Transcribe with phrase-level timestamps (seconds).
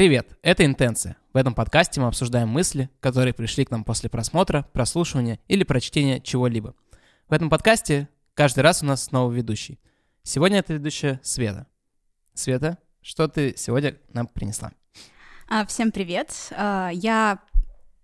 [0.00, 1.18] Привет, это «Интенция».
[1.34, 6.22] В этом подкасте мы обсуждаем мысли, которые пришли к нам после просмотра, прослушивания или прочтения
[6.22, 6.74] чего-либо.
[7.28, 9.78] В этом подкасте каждый раз у нас снова ведущий.
[10.22, 11.66] Сегодня это ведущая Света.
[12.32, 14.72] Света, что ты сегодня нам принесла?
[15.50, 16.34] А, Всем привет.
[16.52, 17.40] А, Я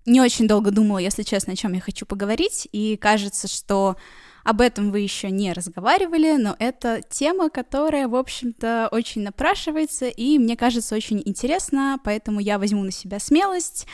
[0.05, 3.97] не очень долго думала, если честно, о чем я хочу поговорить, и кажется, что
[4.46, 10.38] об этом вы еще не разговаривали, но это тема, которая, в общем-то, очень напрашивается, и
[10.38, 13.88] мне кажется, очень интересна, поэтому я возьму на себя смелость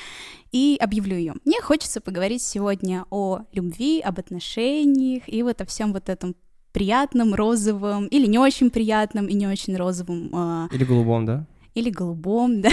[0.53, 1.35] и объявлю ее.
[1.47, 6.37] Мне хочется поговорить сегодня о любви, об отношениях и вот о всем вот этом
[6.73, 11.47] приятном, розовом, или не очень приятном и не очень розовом а, Или голубом, да?
[11.75, 12.71] Или голубом, да,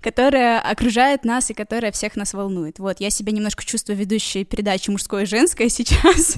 [0.00, 2.78] которая окружает нас и которая всех нас волнует.
[2.78, 6.36] Вот, я себя немножко чувствую ведущей передачи «Мужское и женское» сейчас.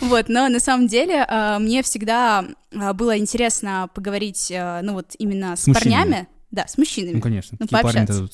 [0.00, 5.14] Вот, но на самом деле а, мне всегда а, было интересно поговорить, а, ну вот
[5.18, 7.14] именно с, С парнями, да, с мужчинами.
[7.14, 7.56] Ну, конечно.
[7.58, 8.28] Ну, пообщаться.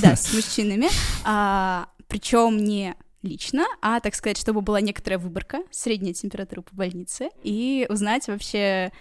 [0.00, 0.88] Да, с мужчинами.
[2.08, 7.86] причем не лично, а, так сказать, чтобы была некоторая выборка, средняя температура по больнице, и
[7.88, 8.92] узнать вообще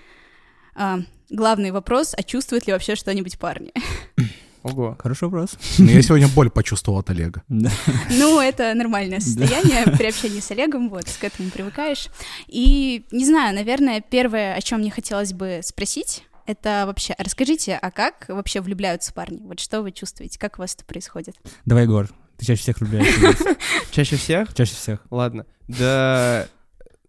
[0.80, 1.00] а,
[1.30, 3.74] главный вопрос, а чувствуют ли вообще что-нибудь парни?
[4.64, 4.96] Ого.
[4.98, 5.58] Хороший вопрос.
[5.78, 7.44] Но я сегодня боль почувствовал от Олега.
[8.10, 12.08] Ну, это нормальное состояние при общении с Олегом, вот, к этому привыкаешь.
[12.48, 17.78] И, не знаю, наверное, первое, о чем мне хотелось бы спросить, это вообще, а расскажите,
[17.80, 19.40] а как вообще влюбляются парни?
[19.44, 21.36] Вот что вы чувствуете, как у вас это происходит?
[21.66, 23.58] Давай, Егор, ты чаще всех влюбляешься.
[23.92, 24.54] Чаще всех?
[24.56, 25.06] Чаще всех.
[25.12, 25.46] Ладно.
[25.68, 26.48] Да,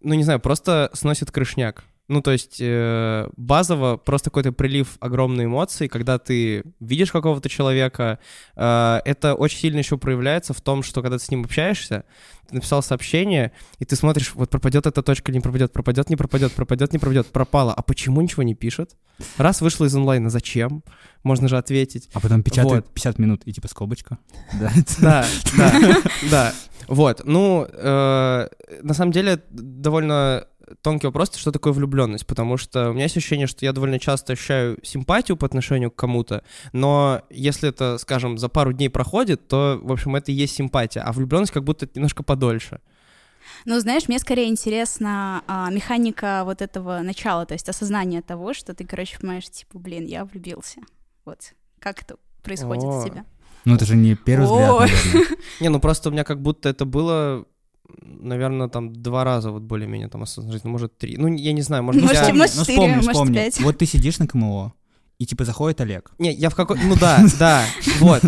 [0.00, 1.84] ну не знаю, просто сносит крышняк.
[2.11, 8.19] Ну, то есть э, базово просто какой-то прилив огромной эмоций, когда ты видишь какого-то человека.
[8.56, 12.02] Э, это очень сильно еще проявляется в том, что когда ты с ним общаешься,
[12.48, 16.52] ты написал сообщение, и ты смотришь, вот пропадет эта точка, не пропадет, пропадет, не пропадет,
[16.52, 17.73] пропадет, не пропадет, пропала.
[17.74, 18.96] А почему ничего не пишет?
[19.36, 20.83] Раз вышла из онлайна, зачем?
[21.23, 22.11] Можно же ответить.
[22.13, 22.92] А потом печатает Вот.
[22.92, 24.18] 50 минут и типа скобочка.
[24.58, 24.73] Да.
[25.01, 25.27] Да,
[26.29, 26.55] да.
[26.89, 28.48] Вот, ну, э,
[28.83, 30.48] на самом деле, довольно
[30.83, 34.33] тонкий вопрос, что такое влюбленность, потому что у меня есть ощущение, что я довольно часто
[34.33, 39.79] ощущаю симпатию по отношению к кому-то, но если это, скажем, за пару дней проходит, то,
[39.83, 42.81] в общем, это и есть симпатия, а влюбленность как будто немножко подольше.
[43.64, 48.75] Ну, знаешь, мне скорее интересна а, механика вот этого начала, то есть осознание того, что
[48.75, 50.81] ты, короче, понимаешь, типа, блин, я влюбился.
[51.25, 53.01] Вот, как это происходит О.
[53.01, 53.25] у тебя?
[53.64, 54.91] Ну, это же не первый взгляд.
[55.61, 57.45] Не, ну просто у меня как будто это было,
[58.02, 61.17] наверное, там два раза вот более-менее там осознанно жизни, может, три.
[61.17, 63.34] Ну, я не знаю, может, Может, я- может, ну, вспомни, может, вспомни.
[63.34, 63.61] пять.
[63.61, 64.73] Вот ты сидишь на КМО,
[65.18, 66.12] и типа заходит Олег.
[66.18, 66.78] Не, я в какой...
[66.83, 67.62] Ну да, да,
[68.01, 68.23] вот.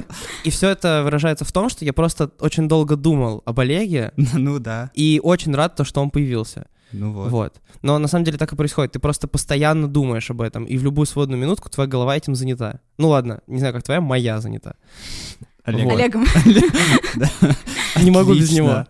[0.44, 4.58] И все это выражается в том, что я просто очень долго думал об Олеге Ну
[4.58, 4.90] да.
[4.94, 6.66] и очень рад, то, что он появился.
[6.92, 7.30] Ну вот.
[7.30, 7.60] Вот.
[7.80, 8.92] Но на самом деле так и происходит.
[8.92, 12.80] Ты просто постоянно думаешь об этом, и в любую свободную минутку твоя голова этим занята.
[12.98, 14.74] Ну ладно, не знаю, как твоя, моя занята.
[15.64, 15.84] Олег.
[15.86, 15.98] Вот.
[15.98, 16.26] Олегом.
[18.02, 18.86] Не могу без него.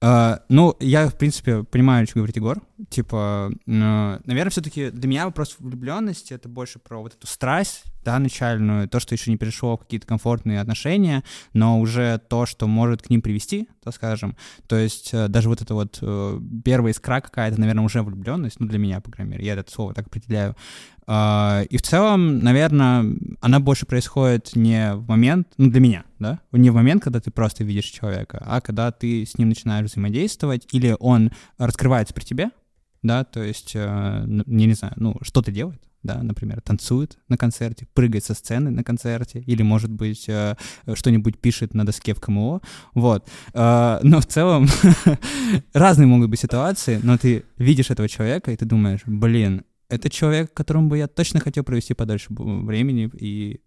[0.00, 2.60] А, ну, я, в принципе, понимаю, что говорит Егор.
[2.90, 8.18] Типа, э, наверное, все-таки для меня вопрос влюбленности это больше про вот эту страсть, да,
[8.18, 13.02] начальную, то, что еще не перешло в какие-то комфортные отношения, но уже то, что может
[13.02, 14.36] к ним привести, так скажем.
[14.68, 18.66] То есть э, даже вот эта вот э, первая искра какая-то, наверное, уже влюбленность, ну,
[18.66, 20.54] для меня, по крайней мере, я это слово так определяю.
[21.06, 23.06] А, И в целом, наверное,
[23.40, 27.30] она больше происходит не в момент, ну, для меня, да, не в момент, когда ты
[27.30, 32.50] просто видишь человека, а когда ты с ним начинаешь взаимодействовать, или он раскрывается при тебе,
[33.06, 37.86] да, то есть, э, я не знаю, ну, что-то делает, да, например, танцует на концерте,
[37.94, 40.54] прыгает со сцены на концерте, или, может быть, э,
[40.94, 42.60] что-нибудь пишет на доске в КМО,
[42.94, 43.28] вот.
[43.54, 44.66] Э, Но в целом
[45.72, 50.52] разные могут быть ситуации, но ты видишь этого человека, и ты думаешь, блин, это человек,
[50.54, 53.60] которому бы я точно хотел провести подольше б- времени, и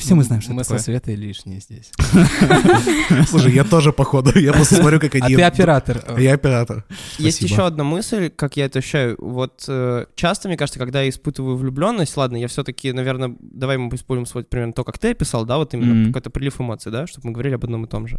[0.00, 0.78] все мы знаем, что Мы это такое.
[0.78, 1.92] со Светой лишние здесь.
[3.28, 5.36] Слушай, я тоже, походу, я просто смотрю, как А они...
[5.36, 6.02] ты оператор.
[6.06, 6.84] А Я оператор.
[7.18, 9.16] Есть еще одна мысль, как я это ощущаю.
[9.18, 13.94] Вот э, часто, мне кажется, когда я испытываю влюбленность, ладно, я все-таки, наверное, давай мы
[13.94, 17.28] используем свой примерно то, как ты описал, да, вот именно какой-то прилив эмоций, да, чтобы
[17.28, 18.18] мы говорили об одном и том же.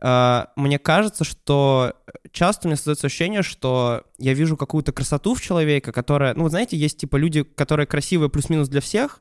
[0.00, 1.94] А, мне кажется, что
[2.32, 6.50] часто у меня создается ощущение, что я вижу какую-то красоту в человека, которая, ну, вот
[6.50, 9.20] знаете, есть типа люди, которые красивые плюс-минус для всех,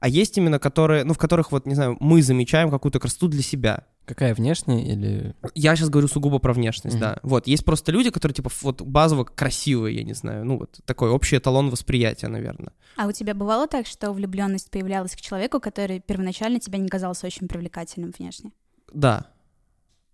[0.00, 3.42] а есть именно которые, ну, в которых вот, не знаю, мы замечаем какую-то красоту для
[3.42, 3.84] себя.
[4.04, 5.34] Какая внешняя или...
[5.54, 7.00] Я сейчас говорю сугубо про внешность, Мгм.
[7.00, 7.18] да.
[7.22, 11.08] Вот, есть просто люди, которые, типа, вот базово красивые, я не знаю, ну, вот такой
[11.10, 12.72] общий эталон восприятия, наверное.
[12.96, 17.26] А у тебя бывало так, что влюбленность появлялась к человеку, который первоначально тебе не казался
[17.26, 18.52] очень привлекательным внешне?
[18.92, 19.26] Да.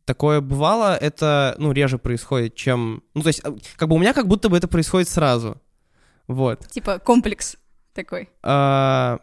[0.05, 3.03] Такое бывало, это, ну, реже происходит, чем...
[3.15, 5.61] Ну, то есть, э, как бы у меня как будто бы это происходит сразу.
[6.27, 6.67] Вот.
[6.69, 7.57] Типа комплекс
[7.93, 8.29] такой.
[8.43, 9.19] А,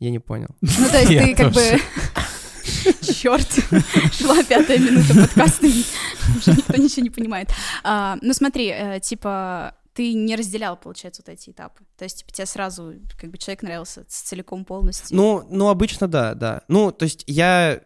[0.00, 0.48] Я не понял.
[0.60, 1.62] Ну, то есть ты как бы...
[3.02, 3.48] Черт,
[4.12, 7.50] шла пятая минута подкаста, уже никто ничего не понимает.
[7.82, 11.82] А, ну смотри, э, типа, ты не разделял, получается, вот эти этапы.
[11.98, 15.16] То есть, типа, тебе сразу, как бы, человек нравился целиком, полностью.
[15.16, 16.62] Ну, ну, обычно да, да.
[16.68, 17.80] Ну, то есть я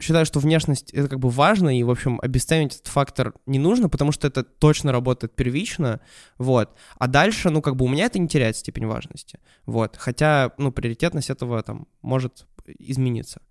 [0.00, 3.88] считаю, что внешность это как бы важно, и, в общем, обесценивать этот фактор не нужно,
[3.88, 6.00] потому что это точно работает первично,
[6.38, 6.74] вот.
[6.98, 9.96] А дальше, ну, как бы у меня это не теряет степень важности, вот.
[9.96, 12.46] Хотя, ну, приоритетность этого там может
[12.78, 13.42] измениться,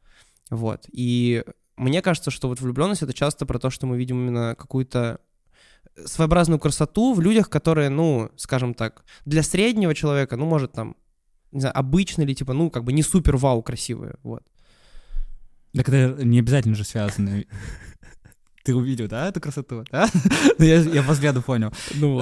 [0.49, 0.85] вот.
[0.91, 1.43] И
[1.75, 5.19] мне кажется, что вот влюбленность это часто про то, что мы видим именно какую-то
[6.05, 10.95] своеобразную красоту в людях, которые, ну, скажем так, для среднего человека, ну, может, там,
[11.51, 14.43] не знаю, обычно или типа, ну, как бы не супер-вау красивые, вот.
[15.77, 17.43] Так это не обязательно же связано.
[18.63, 19.85] Ты увидел, да, эту красоту?
[19.91, 20.09] Да?
[20.59, 21.71] Я, я по взгляду понял.
[21.93, 22.21] Ну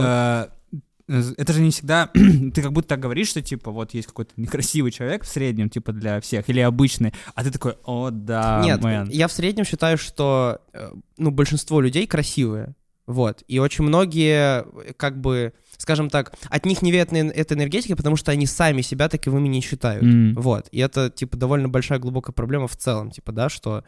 [1.07, 2.09] Э, Это же не всегда...
[2.13, 5.91] Ты как будто так говоришь, что, типа, вот есть какой-то некрасивый человек в среднем, типа,
[5.91, 9.09] для всех, или обычный, а ты такой, о, да, Нет, мэн».
[9.09, 12.75] я в среднем считаю, что э, ну, большинство людей красивые.
[13.05, 13.43] Вот.
[13.47, 17.95] И очень многие, э, как бы, скажем так, от них не веет на- эта энергетика,
[17.95, 20.03] потому что они сами себя таковыми не считают.
[20.03, 20.35] М.
[20.35, 20.67] Вот.
[20.71, 23.83] И это, типа, довольно большая глубокая проблема в целом, типа, да, что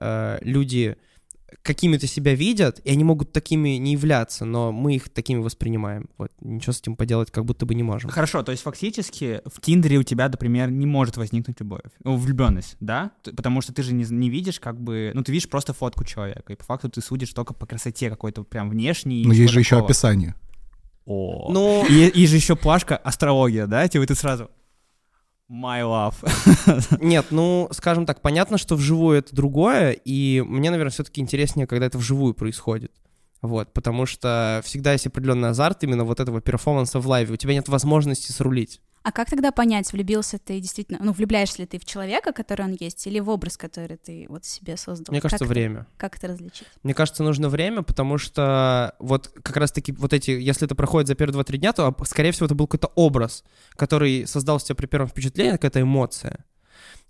[0.00, 0.96] э, люди
[1.62, 6.08] какими-то себя видят, и они могут такими не являться, но мы их такими воспринимаем.
[6.16, 6.32] Вот.
[6.40, 8.10] Ничего с этим поделать как будто бы не можем.
[8.10, 12.76] Хорошо, то есть фактически в Тиндере у тебя, например, не может возникнуть любовь, ну, влюбленность,
[12.80, 13.10] да?
[13.22, 16.52] Потому что ты же не, не видишь как бы, ну ты видишь просто фотку человека,
[16.52, 19.24] и по факту ты судишь только по красоте какой-то прям внешней.
[19.26, 19.88] Но есть же еще такого.
[19.88, 20.34] описание.
[21.06, 21.50] О.
[21.50, 23.86] Ну, И, и же еще плашка астрология, да?
[23.88, 24.50] Типа ты сразу
[25.52, 26.14] my love.
[27.00, 31.86] Нет, ну, скажем так, понятно, что вживую это другое, и мне, наверное, все-таки интереснее, когда
[31.86, 32.92] это вживую происходит.
[33.42, 37.34] Вот, потому что всегда есть определенный азарт именно вот этого перформанса в лайве.
[37.34, 38.80] У тебя нет возможности срулить.
[39.02, 42.76] А как тогда понять, влюбился ты действительно, ну, влюбляешься ли ты в человека, который он
[42.78, 45.10] есть, или в образ, который ты вот себе создал?
[45.12, 45.86] Мне кажется, Как это- время.
[45.96, 46.68] Как это различить?
[46.84, 51.16] Мне кажется, нужно время, потому что вот как раз-таки вот эти, если это проходит за
[51.16, 53.42] первые 2-3 дня, то, а, скорее всего, это был какой-то образ,
[53.74, 56.44] который создался у тебя при первом впечатлении, какая-то эмоция.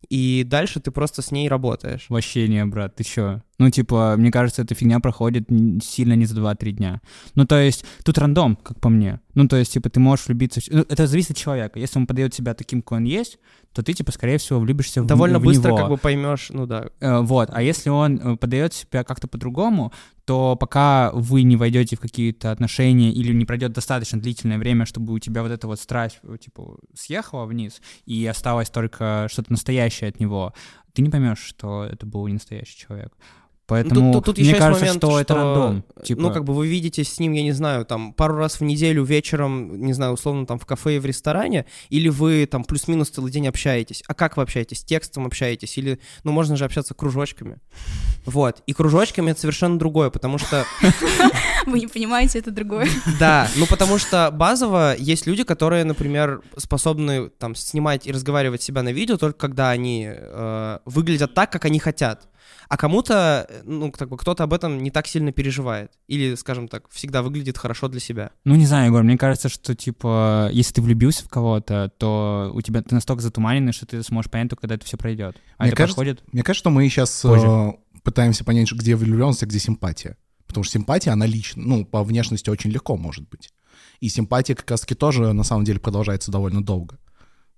[0.09, 2.07] И дальше ты просто с ней работаешь.
[2.09, 3.43] Вообще не, брат, ты чё?
[3.59, 5.49] Ну, типа, мне кажется, эта фигня проходит
[5.83, 7.01] сильно не за 2-3 дня.
[7.35, 9.21] Ну, то есть, тут рандом, как по мне.
[9.35, 10.61] Ну, то есть, типа, ты можешь влюбиться...
[10.61, 11.79] в ну, это зависит от человека.
[11.79, 13.39] Если он подает себя таким, какой он есть,
[13.73, 15.77] то ты, типа, скорее всего, влюбишься в, Довольно в быстро него.
[15.79, 19.93] как бы поймешь, ну да, Э, Вот, а если он э, подает себя как-то по-другому,
[20.25, 25.13] то пока вы не войдете в какие-то отношения или не пройдет достаточно длительное время, чтобы
[25.13, 30.09] у тебя вот эта вот страсть, э, типа, съехала вниз, и осталось только что-то настоящее
[30.09, 30.55] от него,
[30.93, 33.13] ты не поймешь, что это был не настоящий человек.
[33.73, 35.85] Поэтому Ну, тут- тут мне кажется, момент, что, это что, рандом.
[36.05, 38.65] Типа, Ну, как бы вы видитесь с ним, я не знаю, там, пару раз в
[38.65, 43.09] неделю вечером, не знаю, условно, там, в кафе и в ресторане, или вы там плюс-минус
[43.09, 44.03] целый день общаетесь.
[44.07, 44.85] А как вы общаетесь?
[44.85, 45.79] Текстом общаетесь?
[45.79, 47.57] Или, ну, можно же общаться кружочками.
[48.27, 48.63] Вот.
[48.67, 50.67] И кружочками это совершенно другое, потому что,
[51.67, 52.89] Вы не понимаете, это другое.
[53.19, 58.83] да, ну, потому что базово есть люди, которые, например, способны там снимать и разговаривать себя
[58.83, 62.29] на видео только когда они э, выглядят так, как они хотят.
[62.69, 65.93] А кому-то, э, ну, как бы кто-то об этом не так сильно переживает.
[66.07, 68.31] Или, скажем так, всегда выглядит хорошо для себя.
[68.45, 72.61] Ну, не знаю, Егор, мне кажется, что, типа, если ты влюбился в кого-то, то у
[72.61, 75.37] тебя ты настолько затуманенный, что ты сможешь понять только, когда это все пройдет.
[75.59, 76.23] А Мне это кажется- проходит...
[76.33, 77.75] Мне кажется, что мы сейчас Позже.
[78.03, 80.17] пытаемся понять, где влюбленность, а где симпатия.
[80.47, 83.51] Потому что симпатия, она лично, ну, по внешности очень легко может быть.
[84.01, 86.99] И симпатия как раз-таки тоже, на самом деле, продолжается довольно долго.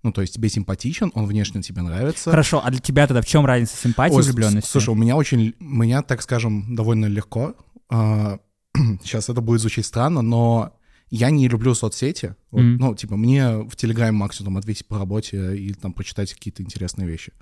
[0.05, 2.31] Ну, то есть тебе симпатичен, он внешне тебе нравится.
[2.31, 4.71] Хорошо, а для тебя тогда в чем разница симпатии и влюбленности?
[4.71, 7.57] Слушай, у меня очень, меня, так скажем, довольно легко.
[7.89, 8.39] А,
[9.03, 10.77] Сейчас это будет звучать странно, но
[11.09, 12.37] я не люблю соцсети.
[12.51, 12.77] Вот, Мгм.
[12.77, 17.33] Ну, типа, мне в Телеграме максимум ответить по работе и там почитать какие-то интересные вещи.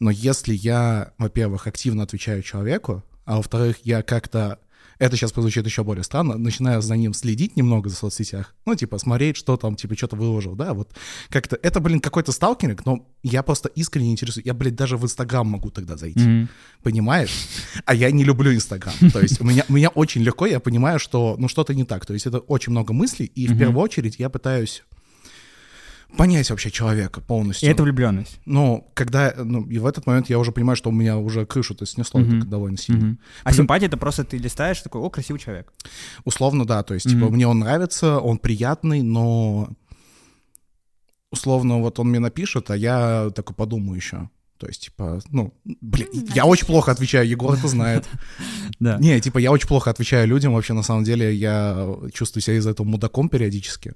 [0.00, 4.58] Но если я, во-первых, активно отвечаю человеку, а во-вторых, я как-то
[4.98, 8.98] это сейчас прозвучит еще более странно, начинаю за ним следить немного за соцсетях, ну, типа,
[8.98, 10.90] смотреть, что там, типа, что-то выложил, да, вот
[11.28, 15.46] как-то, это, блин, какой-то сталкеринг, но я просто искренне интересуюсь, я, блин, даже в Инстаграм
[15.46, 16.48] могу тогда зайти, Мгм.
[16.82, 17.34] понимаешь?
[17.84, 20.98] А я не люблю Инстаграм, то есть у меня, у меня очень легко, я понимаю,
[20.98, 23.58] что, ну, что-то не так, то есть это очень много мыслей, и в Мгм.
[23.58, 24.84] первую очередь я пытаюсь
[26.16, 27.70] понять вообще человека И полностью.
[27.70, 28.38] это влюбленность.
[28.46, 31.86] Ну, когда, ну, и в этот момент я уже понимаю, что у меня уже крышу-то
[31.86, 32.38] снесло Мгм.
[32.38, 33.04] это довольно сильно.
[33.06, 33.18] Мгм.
[33.42, 35.72] А симпатия это просто ты листаешь такой, о, красивый человек.
[36.24, 37.34] Условно, да, то есть, типа, Мгм.
[37.34, 39.68] мне он нравится, он приятный, но
[41.30, 44.28] условно вот он мне напишет, а я такой подумаю еще.
[44.58, 48.04] То есть, типа, ну, блин, М, я очень плохо отвечаю, Егор это знает.
[48.80, 48.98] Да.
[48.98, 52.70] Не, типа, я очень плохо отвечаю людям, вообще, на самом деле, я чувствую себя из-за
[52.70, 53.94] этого мудаком периодически.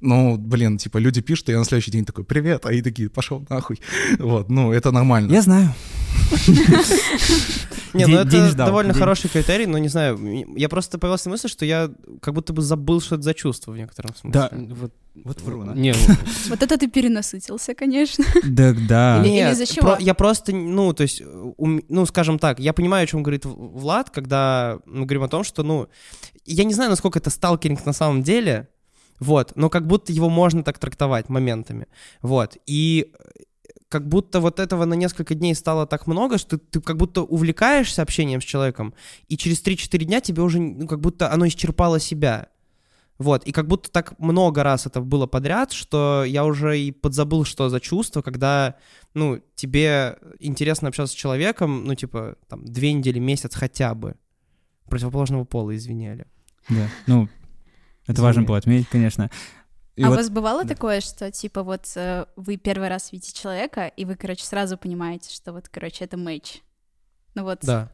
[0.00, 3.08] Ну, блин, типа, люди пишут, и я на следующий день такой, привет, а они такие,
[3.10, 3.80] пошел нахуй.
[4.18, 5.32] Вот, ну, это нормально.
[5.32, 5.74] Я знаю.
[7.92, 11.90] Не, ну это довольно хороший критерий, но не знаю, я просто появилась мысль, что я
[12.22, 14.30] как будто бы забыл, что это за чувство в некотором смысле.
[14.40, 14.50] Да.
[14.74, 14.92] Вот,
[15.24, 15.72] Вот вру, да?
[15.74, 15.92] не,
[16.48, 18.24] Вот это ты перенасытился, конечно.
[18.44, 19.20] Да, да.
[19.24, 19.94] Или- Нет, из-за чего?
[19.96, 21.20] про- я просто, ну, то есть,
[21.58, 25.62] ну, скажем так, я понимаю, о чем говорит Влад, когда мы говорим о том, что,
[25.64, 25.88] ну,
[26.46, 28.68] я не знаю, насколько это сталкеринг на самом деле,
[29.20, 31.86] вот, но как будто его можно так трактовать моментами,
[32.22, 33.42] вот, и э,
[33.88, 38.02] как будто вот этого на несколько дней стало так много, что ты как будто увлекаешься
[38.02, 38.94] общением с человеком,
[39.28, 42.48] и через 3-4 дня тебе уже, ну, как будто оно исчерпало себя.
[43.18, 47.44] Вот, и как будто так много раз это было подряд, что я уже и подзабыл,
[47.44, 48.76] что за чувство, когда,
[49.12, 54.14] ну, тебе интересно общаться с человеком, ну, типа, там, две недели, месяц хотя бы.
[54.88, 56.26] Противоположного пола, извиняли.
[56.70, 56.88] Да.
[57.06, 57.28] Ну,
[58.12, 59.30] это важно было отметить, конечно.
[59.96, 60.74] И а вот- у вас бывало да.
[60.74, 65.32] такое, что, типа, вот э, вы первый раз видите человека, и вы, короче, сразу понимаете,
[65.34, 66.62] что вот, короче, это мэч?
[67.34, 67.90] Ну вот, Да.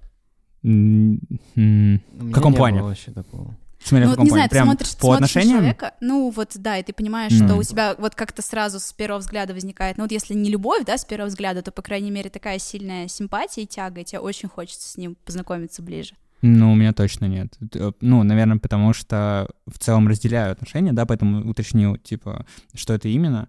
[0.63, 1.21] М,
[1.55, 2.83] м, у меня каком не плане?
[2.83, 3.57] вообще такого.
[3.83, 5.59] Смотря ну в вот не знаю, ты Прям смотришь, ты по смотришь отношениям?
[5.59, 7.47] человека, ну вот да, и ты понимаешь, Мгм.
[7.47, 10.85] что у тебя вот как-то сразу с первого взгляда возникает, ну вот если не любовь,
[10.85, 14.19] да, с первого взгляда, то, по крайней мере, такая сильная симпатия и тяга, и тебе
[14.19, 16.15] очень хочется с ним познакомиться ближе.
[16.43, 17.57] Ну, у меня точно нет.
[17.71, 23.09] Т- Ну, наверное, потому что в целом разделяю отношения, да, поэтому уточнил, типа, что это
[23.09, 23.49] именно.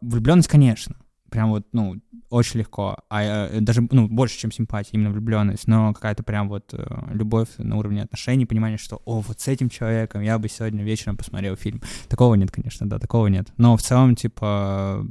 [0.00, 0.96] Влюбленность, конечно.
[1.30, 2.00] Прям вот, ну,
[2.30, 2.96] очень легко.
[3.10, 5.66] А э, даже, ну, больше, чем симпатия, именно влюбленность.
[5.66, 9.68] Но какая-то прям вот э, любовь на уровне отношений, понимание, что, о, вот с этим
[9.68, 11.82] человеком я бы сегодня вечером посмотрел фильм.
[12.08, 13.48] Такого нет, конечно, да, такого нет.
[13.56, 15.04] Но в целом, типа,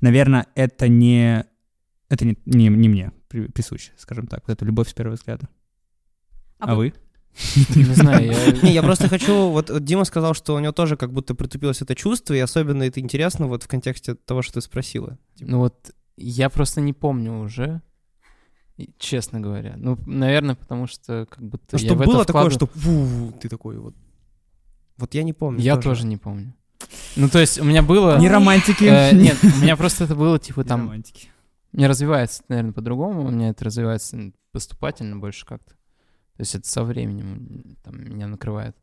[0.00, 1.44] наверное, это не...
[2.08, 4.42] Это не, не, не мне при- присуще, скажем так.
[4.46, 5.48] Вот эта любовь с первого взгляда.
[6.62, 6.94] А, вы?
[7.74, 8.52] Не знаю, я...
[8.62, 9.48] Не, я просто хочу...
[9.50, 13.00] Вот Дима сказал, что у него тоже как будто притупилось это чувство, и особенно это
[13.00, 15.18] интересно вот в контексте того, что ты спросила.
[15.34, 17.82] Типа, Ну вот я просто не помню уже,
[18.98, 19.74] честно говоря.
[19.76, 23.96] Ну, наверное, потому что как будто Ну, что было такое, что фу, ты такой вот...
[24.98, 25.60] Вот я не помню.
[25.60, 26.54] Я тоже не помню.
[27.16, 28.18] Ну, то есть у меня было...
[28.18, 28.84] Не романтики.
[28.84, 30.80] Э, Нет, у меня просто это было, типа, Не там...
[30.82, 31.28] романтики.
[31.72, 33.22] Не развивается, наверное, по-другому.
[33.26, 35.74] У меня это развивается поступательно больше как-то.
[36.36, 38.76] То есть это со временем там, меня накрывает.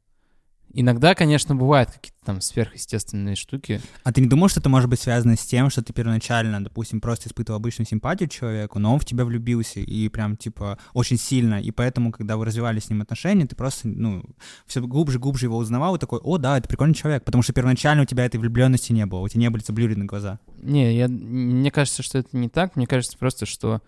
[0.72, 3.82] Иногда, конечно, бывают какие-то там сверхъестественные штуки.
[4.04, 7.02] А ты не думал, что это может быть связано с тем, что ты первоначально, допустим,
[7.02, 11.60] просто испытывал обычную симпатию человеку, но он в тебя влюбился и прям, типа, очень сильно,
[11.60, 14.24] и поэтому, когда вы развивали с ним отношения, ты просто, ну,
[14.68, 18.04] все глубже, глубже его узнавал и такой, о, да, это прикольный человек, потому что первоначально
[18.04, 20.40] у тебя этой влюбленности не было, у тебя не были заблюрены глаза.
[20.62, 22.76] Не, я, мне кажется, что это не так.
[22.76, 23.82] Мне кажется просто, что,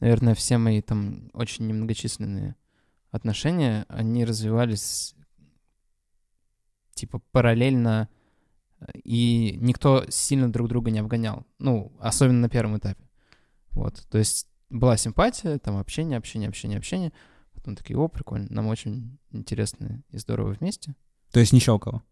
[0.00, 2.56] наверное, все мои там очень немногочисленные
[3.16, 5.14] отношения, они развивались
[6.94, 8.08] типа параллельно,
[9.04, 11.46] и никто сильно друг друга не обгонял.
[11.58, 13.04] Ну, особенно на первом этапе.
[13.70, 17.12] Вот, то есть была симпатия, там общение, общение, общение, общение.
[17.54, 20.94] Потом такие, о, прикольно, нам очень интересно и здорово вместе.
[21.32, 22.02] То есть не щелкало.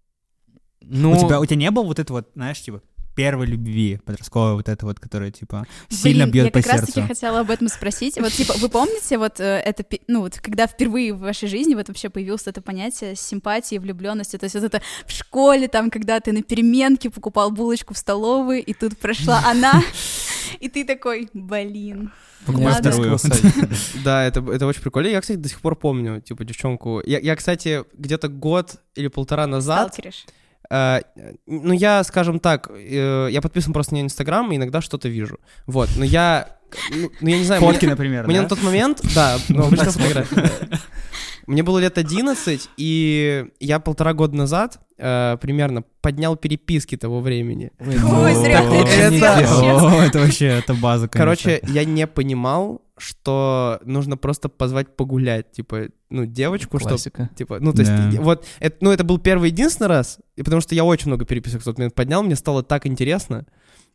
[0.81, 2.83] Ну, У, тебя, у тебя не было вот это вот, знаешь, типа,
[3.15, 6.81] первой любви подростковой, вот это вот, которая, типа, сильно Блин, бьет я по как раз
[6.83, 7.09] таки сердцу.
[7.09, 8.19] хотела об этом спросить.
[8.19, 11.89] Вот, типа, вы помните, вот э, это, ну, вот, когда впервые в вашей жизни вот
[11.89, 16.33] вообще появилось это понятие симпатии, влюбленности, то есть вот это в школе, там, когда ты
[16.33, 19.83] на переменке покупал булочку в столовой, и тут прошла она,
[20.61, 22.13] и ты такой, блин.
[22.45, 23.19] Вторую.
[24.05, 25.09] Да, это, это очень прикольно.
[25.09, 27.01] Я, кстати, до сих пор помню, типа, девчонку.
[27.05, 29.95] Я, я кстати, где-то год или полтора назад...
[29.95, 30.27] Сталкеришь.
[30.71, 31.01] Э,
[31.47, 35.39] ну, я, скажем так, э, я подписан просто на Инстаграм и иногда что-то вижу.
[35.67, 36.49] Вот, но я...
[36.91, 37.61] Ну, ну, я не знаю...
[37.61, 38.43] Фотки, мне- например, Мне да?
[38.43, 40.51] на тот момент, да, ну, обычно фотографии.
[41.47, 47.71] Мне было лет 11, и я полтора года назад э, примерно поднял переписки того времени.
[47.79, 51.09] Ой, зря ты это это вообще, это база.
[51.09, 57.31] Короче, я не понимал, что нужно просто позвать погулять, типа, ну, девочку, чтобы Классика.
[57.37, 60.61] Типа, ну, то есть, я- вот, это, ну, это был первый единственный раз, и потому
[60.61, 63.47] что я очень много переписок в тот момент поднял, мне стало так интересно,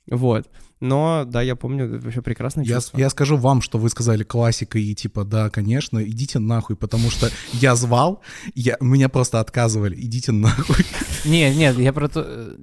[0.09, 0.49] вот.
[0.81, 2.97] Но, да, я помню, это вообще прекрасное Я, чувство.
[2.97, 7.29] я скажу вам, что вы сказали классика и типа, да, конечно, идите нахуй, потому что
[7.53, 8.21] я звал,
[8.55, 10.85] я, меня просто отказывали, идите нахуй.
[11.25, 12.55] Не, нет, я про то...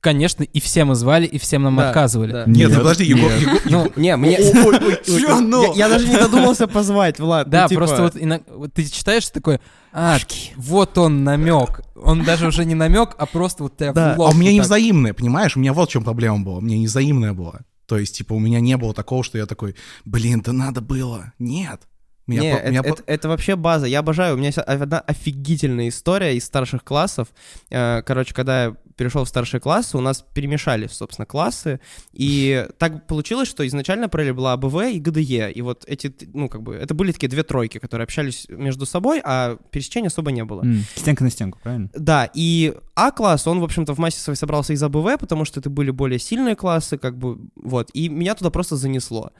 [0.00, 2.32] Конечно, и все мы звали, и всем нам Да, отказывали.
[2.32, 2.44] да.
[2.46, 3.30] Нет, Нет, ну подожди, Егор.
[3.32, 4.36] Егор- Ну, Не, мне...
[5.06, 5.74] Чё, ну?
[5.74, 7.46] Я, я даже не додумался позвать, Влад.
[7.46, 8.10] ну, да, типа, просто
[8.54, 9.60] вот, ты читаешь такой,
[9.92, 10.16] а,
[10.56, 11.82] вот он намек.
[11.96, 14.14] Он даже уже не намек, а просто вот тебя Да.
[14.14, 14.66] в А лоб у меня вот не так.
[14.66, 15.56] взаимное, понимаешь?
[15.56, 16.58] У меня вот в чем проблема была.
[16.58, 17.60] У меня не взаимная была.
[17.86, 19.74] То есть, типа, у меня не было такого, что я такой,
[20.06, 21.32] блин, да надо было.
[21.38, 21.82] Нет.
[22.26, 23.86] Меня Не, по- это, меня по- это- это вообще база.
[23.86, 24.34] Я обожаю.
[24.34, 27.28] У меня есть одна офигительная история из старших классов.
[27.70, 31.80] Э, Короче, когда я перешел в старшие классы, у нас перемешались, собственно, классы,
[32.12, 36.62] и так получилось, что изначально параллель была АБВ и ГДЕ, и вот эти, ну, как
[36.62, 40.60] бы, это были такие две тройки, которые общались между собой, а пересечения особо не было.
[40.60, 41.88] М, Стенка на стенку, правильно?
[41.94, 45.70] Да, и А-класс, он, в общем-то, в массе своей собрался из АБВ, потому что это
[45.70, 49.30] были более сильные классы, как бы, вот, и меня туда просто занесло,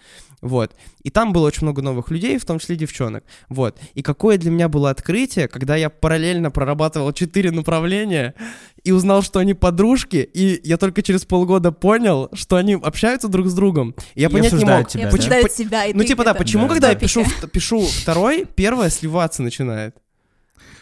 [0.40, 0.74] вот.
[1.02, 3.78] И там было очень много новых людей, в том числе девчонок, вот.
[3.92, 8.34] И какое для меня было открытие, когда я параллельно прорабатывал четыре направления
[8.84, 13.46] и узнал, что они подружки, и я только через полгода понял, что они общаются друг
[13.48, 13.94] с другом.
[14.14, 14.88] И я И понять не мог.
[14.88, 15.14] тебя, Я да?
[15.14, 16.74] Обсуждают себя, и ну, типа, да, почему, Да.
[16.74, 17.06] когда я топике.
[17.22, 19.96] пишу, пишу второй, первое сливаться начинает?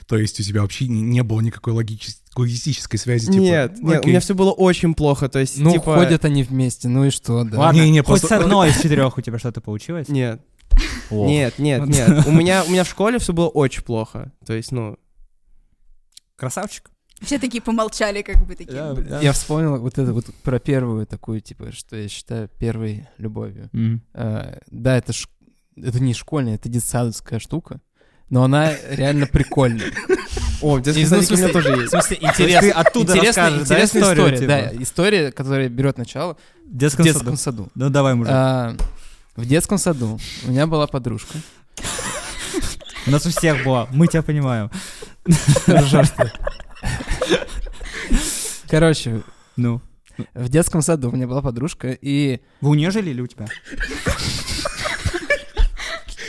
[0.06, 3.42] То есть у тебя вообще не, не было никакой логичес- логистической связи, типа...
[3.42, 5.96] Нет, нет, у меня все было очень плохо, то есть, Ну, типа...
[5.96, 7.58] ходят они вместе, ну и что, да.
[7.58, 10.08] Ладно, Не-не, хоть просто- с одной из четырех у тебя что-то получилось?
[10.08, 10.40] Нет,
[11.10, 11.26] О.
[11.26, 12.26] нет, нет, нет.
[12.26, 14.32] У меня, у меня в школе все было очень плохо.
[14.46, 14.96] То есть, ну,
[16.36, 16.90] Красавчик.
[17.20, 18.94] Все такие помолчали, как бы такие.
[18.94, 19.08] «Блин».
[19.08, 19.20] да.
[19.20, 23.70] Я вспомнил вот это вот про первую такую, типа, что я считаю первой любовью.
[23.72, 24.02] М.
[24.14, 25.28] Э, да, это, ш-
[25.76, 27.80] это не школьная, это детсадовская штука,
[28.30, 29.90] но она реально прикольная.
[30.62, 31.90] о, детский И, ну, в садик у меня смысле- тоже В есть.
[31.90, 34.48] смысле, То есть интерес- ты оттуда интересная, интересная история, типа?
[34.48, 36.38] да, история, которая берет начало В
[36.72, 37.62] в детском детском саду.
[37.64, 37.70] саду.
[37.75, 38.32] Ну давай, мужик.
[38.34, 38.76] А,
[39.37, 41.38] в детском саду у меня была подружка.
[43.08, 43.88] У нас у всех было.
[43.90, 44.70] Мы тебя понимаем.
[45.24, 46.32] Ты.
[48.68, 49.22] Короче,
[49.56, 49.80] Ну.
[50.34, 53.46] в детском саду у меня была подружка, и Вы у нее жили или у тебя?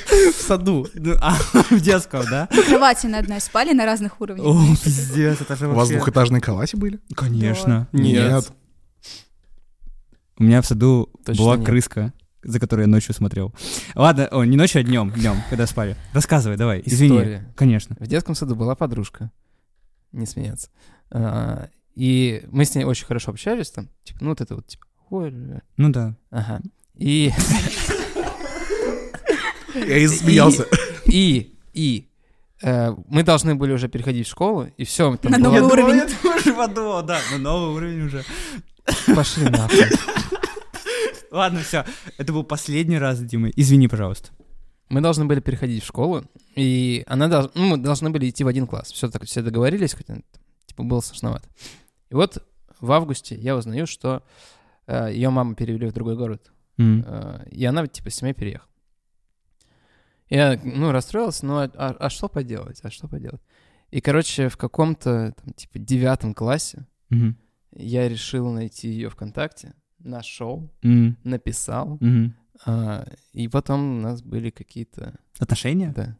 [0.08, 0.88] В саду.
[0.94, 1.34] Ну, а,
[1.70, 2.48] в детском, да?
[2.52, 4.46] В кровати на одной спали на разных уровнях.
[4.46, 7.00] О, пиздец, это же У вас двухэтажные кровати были?
[7.16, 7.88] Конечно.
[7.92, 8.50] Нет.
[10.38, 11.66] У меня в саду Точно была нет.
[11.66, 13.54] крыска, за которой я ночью смотрел.
[13.96, 15.96] Ладно, о, не ночью, а днем, днем, когда спали.
[16.14, 17.18] Рассказывай, давай, извини.
[17.18, 17.54] история.
[17.56, 17.96] Конечно.
[18.00, 19.32] В детском саду была подружка.
[20.12, 20.70] Не смеяться.
[21.12, 23.90] А, И мы с ней очень хорошо общались там.
[24.04, 25.62] Типа, ну вот это вот, типа, ой, бля».
[25.78, 26.16] Ну да.
[26.32, 26.62] ага.
[26.96, 27.32] И,
[29.76, 30.66] Я и засмеялся.
[31.06, 32.10] и, и
[32.62, 36.02] э, мы должны были уже переходить в школу, и все, там На новый уровень.
[36.22, 38.24] тоже подумал, да, на новый уровень уже.
[39.16, 39.86] Пошли нахуй.
[41.32, 41.86] Ладно, все.
[42.18, 43.50] Это был последний раз, Дима.
[43.56, 44.30] Извини, пожалуйста.
[44.90, 47.52] Мы должны были переходить в школу, и она долж...
[47.54, 48.92] ну, мы должны были идти в один класс.
[48.92, 50.18] Все так, все договорились, хотя
[50.66, 51.48] типа было сложновато.
[52.10, 52.44] И вот
[52.80, 54.24] в августе я узнаю, что
[54.88, 57.04] ее маму перевели в другой город, М.
[57.06, 58.68] э, и она типа с семьей переехала.
[60.30, 63.42] Я, ну, расстроился, ну, а, а- а что поделать, а что поделать?
[63.92, 67.36] И, короче, в каком-то, там, типа, девятом классе Мгм.
[67.76, 71.18] я решил найти ее ВКонтакте, нашел, М.
[71.24, 72.36] написал, Мгм.
[72.66, 75.94] а, и потом у нас были какие-то, Отношения?
[75.96, 76.18] да,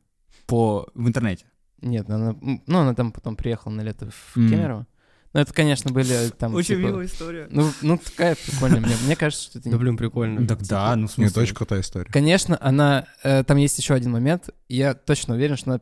[0.48, 0.88] По...
[0.94, 1.46] В интернете.
[1.82, 4.50] Нет, она, ну, она там потом приехала на лето в М.
[4.50, 4.88] Кемерово.
[5.32, 7.48] Но это, конечно, были там, типа, история.
[7.52, 8.80] ну, ну, такая прикольная.
[8.82, 9.70] Мне, мне кажется, что это...
[9.70, 10.48] Да, не- блин, прикольно.
[10.48, 11.32] Так да, ну в Нет, смысле.
[11.32, 12.12] это очень крутая история.
[12.12, 13.06] Конечно, она...
[13.24, 14.50] э, там есть еще один момент.
[14.68, 15.82] Я точно уверен, что она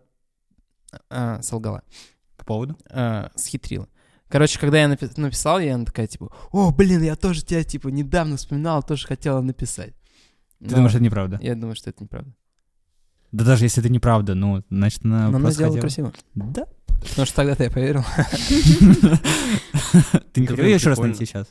[1.10, 1.84] а, солгала.
[2.36, 2.78] По поводу?
[2.90, 3.88] а, схитрила.
[4.30, 7.88] Короче, когда я напи- написал, ей, она такая, типа, о, блин, я тоже тебя, типа,
[7.88, 9.94] недавно вспоминала, тоже хотела написать.
[10.60, 11.40] Ты Но думаешь, это неправда?
[11.42, 12.32] Я думаю, что это неправда.
[13.32, 16.14] Да даже если это неправда, ну, значит, она Но она сделала хотела- красиво.
[16.36, 16.66] Да.
[17.10, 18.04] Потому что тогда-то я поверил.
[20.34, 21.48] Ты не Да, хотел ее еще раз найти сейчас?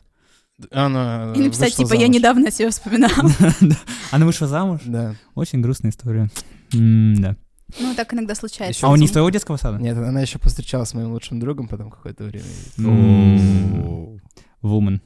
[0.71, 3.31] Она И написать, типа, я недавно себя вспоминала.
[4.11, 4.81] Она вышла замуж?
[4.87, 5.15] Да.
[5.35, 6.31] Очень грустная история.
[6.73, 7.37] М-да.
[7.81, 8.87] Ну, так иногда случается.
[8.87, 9.79] А он не из твоего детского сада?
[9.79, 12.47] Нет, она еще повстречалась с моим лучшим другом потом какое-то время.
[12.79, 14.21] М,
[14.63, 15.01] Woman.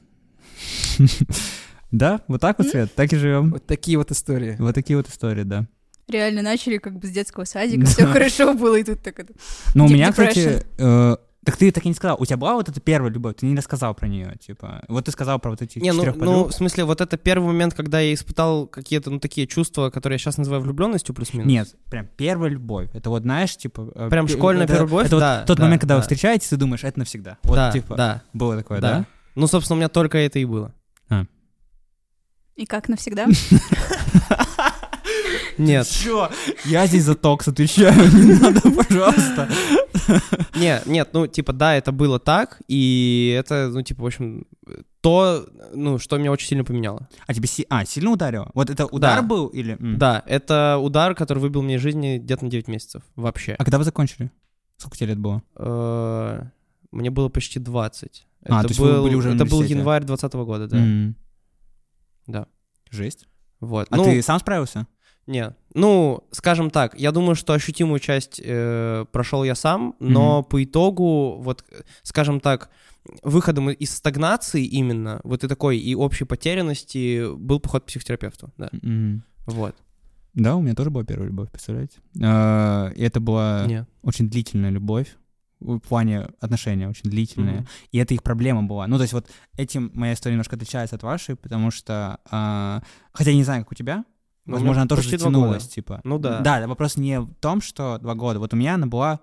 [1.91, 3.51] Да, вот так вот, Свет, так и живем.
[3.51, 4.55] Вот такие вот истории.
[4.59, 5.67] Вот такие вот истории, да.
[6.07, 9.33] Реально начали как бы с детского садика, все хорошо было, и тут так это...
[9.75, 10.63] Но у меня, кстати,
[11.43, 13.55] так ты так и не сказал, у тебя была вот эта первая любовь, ты не
[13.55, 16.49] рассказал про нее, типа, вот ты сказал про вот этих Не, ну, четырех ну, подруг.
[16.49, 20.19] в смысле, вот это первый момент, когда я испытал какие-то, ну, такие чувства, которые я
[20.19, 21.47] сейчас называю влюбленностью, плюс-минус.
[21.47, 22.89] Нет, прям первая любовь.
[22.93, 23.91] Это вот, знаешь, типа...
[23.95, 25.05] э, Прям пе- школьная это- первая любовь?
[25.07, 26.03] Это вот Да, тот да, момент, когда вы да.
[26.03, 27.37] встречаетесь, ты думаешь, это навсегда.
[27.43, 28.99] Вот, да, типа, да, было такое, да.
[28.99, 29.05] да?
[29.35, 30.73] Ну, собственно, у меня только это и было.
[32.57, 33.25] И как навсегда?
[35.57, 36.29] Нет, Чё?
[36.65, 39.49] Я здесь за токс отвечаю, не надо, пожалуйста.
[40.55, 44.45] нет, нет, ну, типа, да, это было так, и это, ну, типа, в общем,
[45.01, 47.07] то, ну, что меня очень сильно поменяло.
[47.25, 48.51] А тебе си- а, сильно ударило?
[48.53, 49.21] Вот это удар Да.
[49.21, 49.73] был или...
[49.79, 49.97] м?
[49.97, 53.53] Да, это удар, который выбил мне из жизни где-то на 9 месяцев вообще.
[53.57, 54.31] А когда вы закончили?
[54.77, 55.41] Сколько тебе лет было?
[55.55, 56.43] Э,
[56.91, 58.25] Мне было почти 20.
[58.45, 60.77] А, это то есть вы был, были уже это был январь 20 года, да.
[60.77, 61.15] М.
[62.27, 62.47] Да.
[62.89, 63.27] Жесть.
[63.59, 63.87] Вот.
[63.91, 64.87] А ну, ты сам справился?
[65.27, 70.49] Не, Ну, скажем так, я думаю, что ощутимую часть э, прошел я сам, но Мгм.
[70.49, 72.69] по итогу, вот, э, скажем так,
[73.23, 78.69] выходом из стагнации именно, вот и такой, и общей потерянности был поход к психотерапевту, да,
[78.73, 79.23] Мгм.
[79.45, 79.75] вот.
[80.33, 81.97] Да, у меня тоже была первая любовь, представляете?
[82.23, 83.87] А, И это была Нет.
[84.01, 85.15] очень длительная любовь.
[85.59, 87.57] В плане отношения очень длительные.
[87.59, 87.67] Мгм.
[87.91, 88.87] И это их проблема была.
[88.87, 92.19] Ну, то есть вот этим моя история немножко отличается от вашей, потому что...
[92.31, 92.81] а,
[93.13, 94.03] хотя я не знаю, как у тебя,
[94.51, 96.01] Ну, возможно, она тоже затянулась, типа.
[96.03, 96.39] Ну да.
[96.41, 98.39] Да, вопрос не в том, что два года.
[98.39, 99.19] Вот у меня она была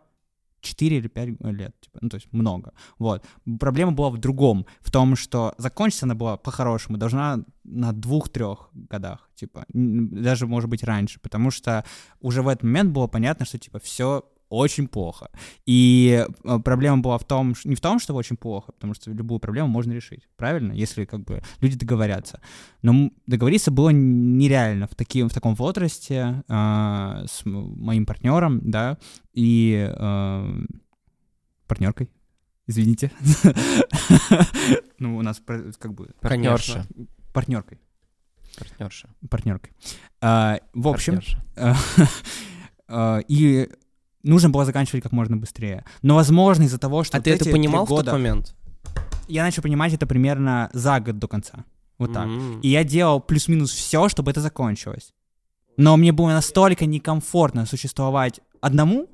[0.61, 2.73] 4 или 5 лет, типа, ну, то есть много.
[2.99, 3.25] Вот.
[3.61, 9.31] Проблема была в другом, в том, что закончиться она была по-хорошему, должна на двух-трех годах,
[9.35, 11.85] типа, даже, может быть, раньше, потому что
[12.21, 15.31] уже в этот момент было понятно, что, типа, все очень плохо.
[15.67, 19.41] И э, проблема была в том, не в том, что очень плохо, потому что любую
[19.41, 22.41] проблему можно решить, правильно, если как бы люди договорятся.
[22.83, 28.99] Но договориться было нереально в, таким, в таком возрасте а, с моим партнером, да,
[29.35, 29.91] и
[31.67, 32.11] партнеркой.
[32.67, 33.11] Извините.
[34.99, 35.41] Ну, у нас
[35.79, 36.85] как бы Партнерша.
[37.33, 37.79] партнеркой.
[38.59, 39.09] Партнерша.
[39.31, 39.73] Партнеркой.
[40.21, 41.43] А, В общем, Партнерша.
[42.89, 43.69] а, и
[44.23, 45.85] нужно было заканчивать как можно быстрее.
[46.03, 48.55] Но, возможно, из-за того, что А вот ты это понимал три в тот года, момент?
[49.29, 51.65] я начал понимать это примерно за год до конца.
[51.99, 52.27] Вот так.
[52.27, 52.61] М.
[52.61, 55.13] И я делал плюс-минус все, чтобы это закончилось.
[55.77, 59.09] Но мне было настолько некомфортно существовать одному,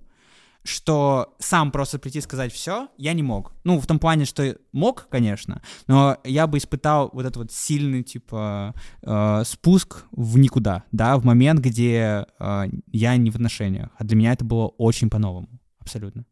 [0.65, 3.53] что сам просто прийти и сказать все, я не мог.
[3.65, 8.03] Ну, в том плане, что мог, конечно, но я бы испытал вот этот вот сильный,
[8.03, 13.91] типа, э, спуск в никуда, да, в момент, где э, я не в отношениях.
[13.99, 15.49] А для меня это было очень по-новому,
[15.79, 16.25] абсолютно.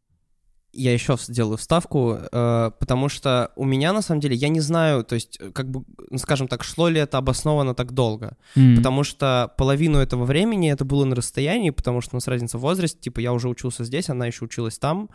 [0.72, 5.04] Я еще сделаю вставку, э, потому что у меня, на самом деле, я не знаю,
[5.04, 5.84] то есть, э, как бы,
[6.16, 8.36] скажем так, шло ли это обоснованно так долго.
[8.76, 12.62] Потому что половину этого времени это было на расстоянии, потому что у нас разница в
[12.62, 15.10] возрасте, типа, я уже учился здесь, она еще училась там,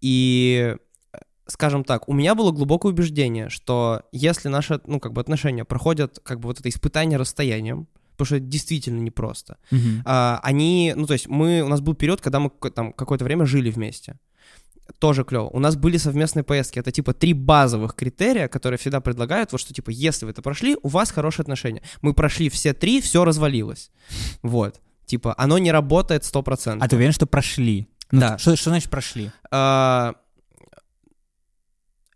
[0.00, 0.76] и,
[1.12, 5.64] э, скажем так, у меня было глубокое убеждение, что если наши, ну, как бы, отношения
[5.64, 9.56] проходят, как бы, вот это испытание расстоянием, потому что это действительно непросто,
[10.04, 13.44] а, они, ну, то есть мы, у нас был период, когда мы там какое-то время
[13.46, 14.16] жили вместе.
[14.98, 15.48] Тоже клево.
[15.48, 16.78] У нас были совместные поездки.
[16.78, 20.76] Это типа три базовых критерия, которые всегда предлагают, вот что типа, если вы это прошли,
[20.82, 21.82] у вас хорошие отношения.
[22.02, 23.90] Мы прошли все три, все развалилось.
[24.42, 24.80] Вот.
[25.06, 26.78] Типа, оно не работает 100%.
[26.80, 27.88] А ты уверен, что прошли?
[28.10, 28.38] Ну, Да.
[28.38, 29.30] Что, что значит прошли?
[29.50, 30.14] А,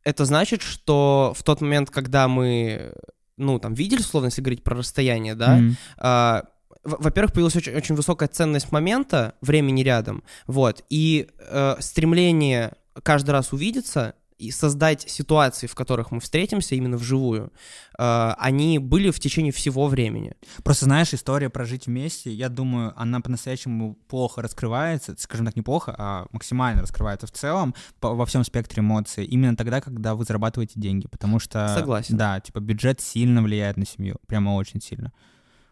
[0.05, 2.93] это значит, что в тот момент, когда мы,
[3.37, 5.59] ну, там, видели, условно, если говорить про расстояние, да,
[5.99, 6.47] а, во-
[6.87, 13.53] во-первых, появилась очень, очень высокая ценность момента, времени рядом, вот, и э, стремление каждый раз
[13.53, 17.53] увидеться и создать ситуации, в которых мы встретимся именно вживую,
[17.99, 20.35] э, они были в течение всего времени.
[20.63, 25.63] Просто знаешь, история про жить вместе, я думаю, она по-настоящему плохо раскрывается, скажем так, не
[25.63, 30.25] плохо, а максимально раскрывается в целом по- во всем спектре эмоций, именно тогда, когда вы
[30.25, 31.75] зарабатываете деньги, потому что...
[31.75, 32.17] Согласен.
[32.17, 35.13] Да, типа бюджет сильно влияет на семью, прямо очень сильно.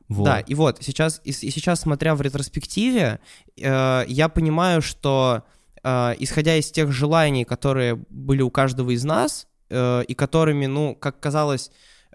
[0.08, 0.24] Вот.
[0.24, 3.20] Да, и вот сейчас, и, и сейчас, смотря в ретроспективе,
[3.56, 5.44] э, я понимаю, что
[5.82, 10.94] э, исходя из тех желаний, которые были у каждого из нас, э, и которыми, ну,
[10.94, 11.70] как казалось,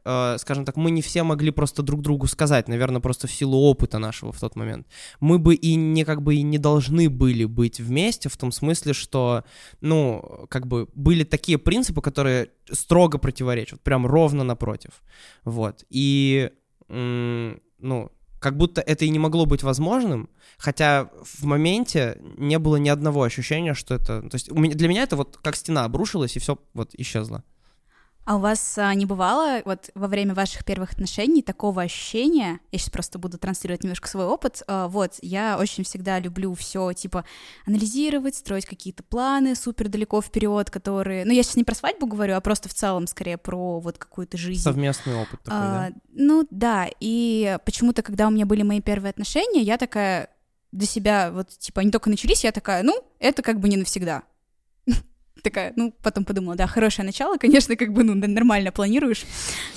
[0.06, 3.58] э, скажем так, мы не все могли просто друг другу сказать, наверное, просто в силу
[3.58, 4.88] опыта нашего в тот момент.
[5.20, 8.94] Мы бы и не как бы и не должны были быть вместе в том смысле,
[8.94, 9.44] что,
[9.82, 15.02] ну, как бы были такие принципы, которые строго противоречат, прям ровно напротив.
[15.44, 15.86] Вот.
[15.90, 16.52] И
[16.90, 22.90] ну, как будто это и не могло быть возможным, хотя в моменте не было ни
[22.90, 24.22] одного ощущения, что это...
[24.22, 27.44] То есть у меня, для меня это вот как стена обрушилась, и все вот исчезло.
[28.26, 32.78] А у вас а, не бывало вот во время ваших первых отношений такого ощущения, я
[32.78, 37.26] сейчас просто буду транслировать немножко свой опыт, а, вот, я очень всегда люблю все, типа,
[37.66, 42.36] анализировать, строить какие-то планы супер далеко вперед, которые, ну, я сейчас не про свадьбу говорю,
[42.36, 44.62] а просто в целом, скорее, про вот какую-то жизнь.
[44.62, 45.96] Совместный опыт такой, А, да?
[46.14, 50.30] Ну да, и почему-то, когда у меня были мои первые отношения, я такая
[50.72, 54.22] для себя, вот, типа, они только начались, я такая, ну, это как бы не навсегда.
[55.44, 59.26] Такая, ну, потом подумала, да, хорошее начало, конечно, как бы, ну, нормально планируешь.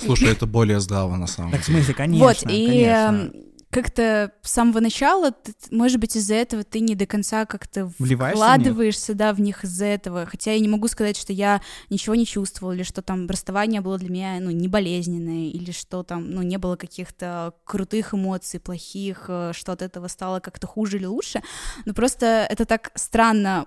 [0.03, 1.77] Слушай, это более здраво на самом Так в деле.
[1.79, 3.31] смысле, конечно, вот, и конечно.
[3.71, 8.35] как-то с самого начала, ты- может быть, из-за этого ты не до конца как-то Вливаешься
[8.35, 10.27] в вкладываешься, да, в них из-за этого.
[10.27, 13.97] Хотя я не могу сказать, что я ничего не чувствовала, или что там расставание было
[13.97, 19.25] для меня, ну, не болезненное, или что там, ну, не было каких-то крутых эмоций, плохих,
[19.27, 21.41] э, что от этого стало как-то хуже или лучше.
[21.85, 23.65] Но просто это так странно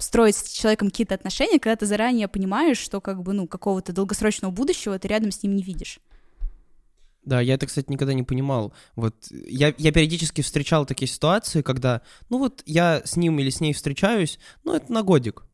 [0.00, 4.52] строить с человеком какие-то отношения, когда ты заранее понимаешь, что как бы, ну, какого-то долгосрочного
[4.52, 6.00] будущего ты рядом с ним не видишь.
[7.24, 8.72] Да, я это, кстати, никогда не понимал.
[8.96, 13.60] Вот я, я периодически встречал такие ситуации, когда, ну вот я с ним или с
[13.60, 15.44] ней встречаюсь, ну это на годик.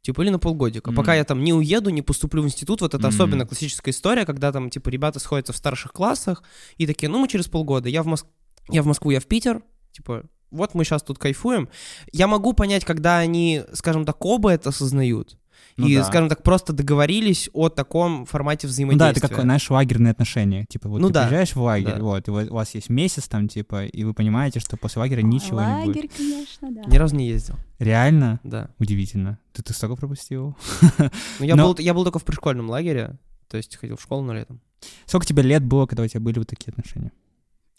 [0.00, 0.90] Типа, или на полгодика.
[0.90, 0.96] Мгм.
[0.96, 3.14] Пока я там не уеду, не поступлю в институт, вот это Мгм.
[3.14, 6.42] особенно классическая история, когда там, типа, ребята сходятся в старших классах
[6.76, 8.26] и такие, ну мы через полгода, я в, Моск...
[8.68, 11.68] я в Москву, я в Питер, типа, вот мы сейчас тут кайфуем.
[12.12, 15.36] Я могу понять, когда они, скажем так, оба это осознают.
[15.76, 16.04] Ну и, да.
[16.04, 19.26] скажем так, просто договорились о таком формате Ну да, взаимодействия.
[19.26, 20.66] это как, знаешь, лагерные отношения.
[20.66, 22.02] Типа, вот Ну ты да, приезжаешь в лагерь, да.
[22.02, 25.60] вот, и у вас есть месяц там, типа, и вы понимаете, что после лагеря ничего
[25.62, 25.96] не будет.
[25.96, 26.82] Лагерь, конечно, да.
[26.84, 28.38] Ни разу не ездил, Реально?
[28.44, 28.70] да.
[28.78, 29.40] Удивительно.
[29.52, 30.56] Ты, ты столько пропустил?
[31.40, 34.22] Ну, я, Но- был, я был только в пришкольном лагере, то есть ходил в школу,
[34.22, 34.60] но летом.
[35.06, 37.10] Сколько тебе лет было, когда у тебя были вот такие отношения?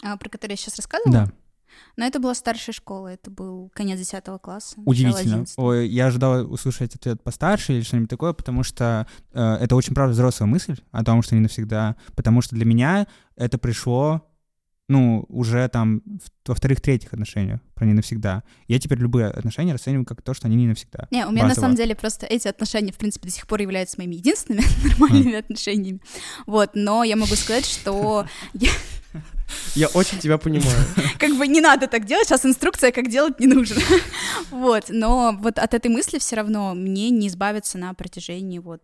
[0.03, 1.13] А, про который я сейчас рассказывала?
[1.27, 1.31] Да,
[1.97, 4.75] Но это была старшая школа, это был конец 10 класса.
[4.85, 5.35] удивительно.
[5.35, 5.55] 11.
[5.57, 10.13] Ой, я ожидал услышать ответ постарше или что-нибудь такое, потому что э, это очень, правда,
[10.13, 11.95] взрослая мысль о том, что не навсегда.
[12.15, 14.27] Потому что для меня это пришло,
[14.87, 16.01] ну, уже там
[16.45, 18.43] во вторых-третьих отношениях, про не навсегда.
[18.67, 21.07] Я теперь любые отношения расцениваю как то, что они не навсегда.
[21.11, 21.63] Не, у меня на базово.
[21.63, 26.01] самом деле просто эти отношения, в принципе, до сих пор являются моими единственными нормальными отношениями.
[26.45, 28.25] Вот, но я могу сказать, что
[29.75, 30.85] Я очень тебя понимаю.
[31.19, 33.81] как бы не надо так делать, сейчас инструкция, как делать, не нужна.
[34.51, 38.81] Вот, но вот от этой мысли все равно мне не избавиться на протяжении вот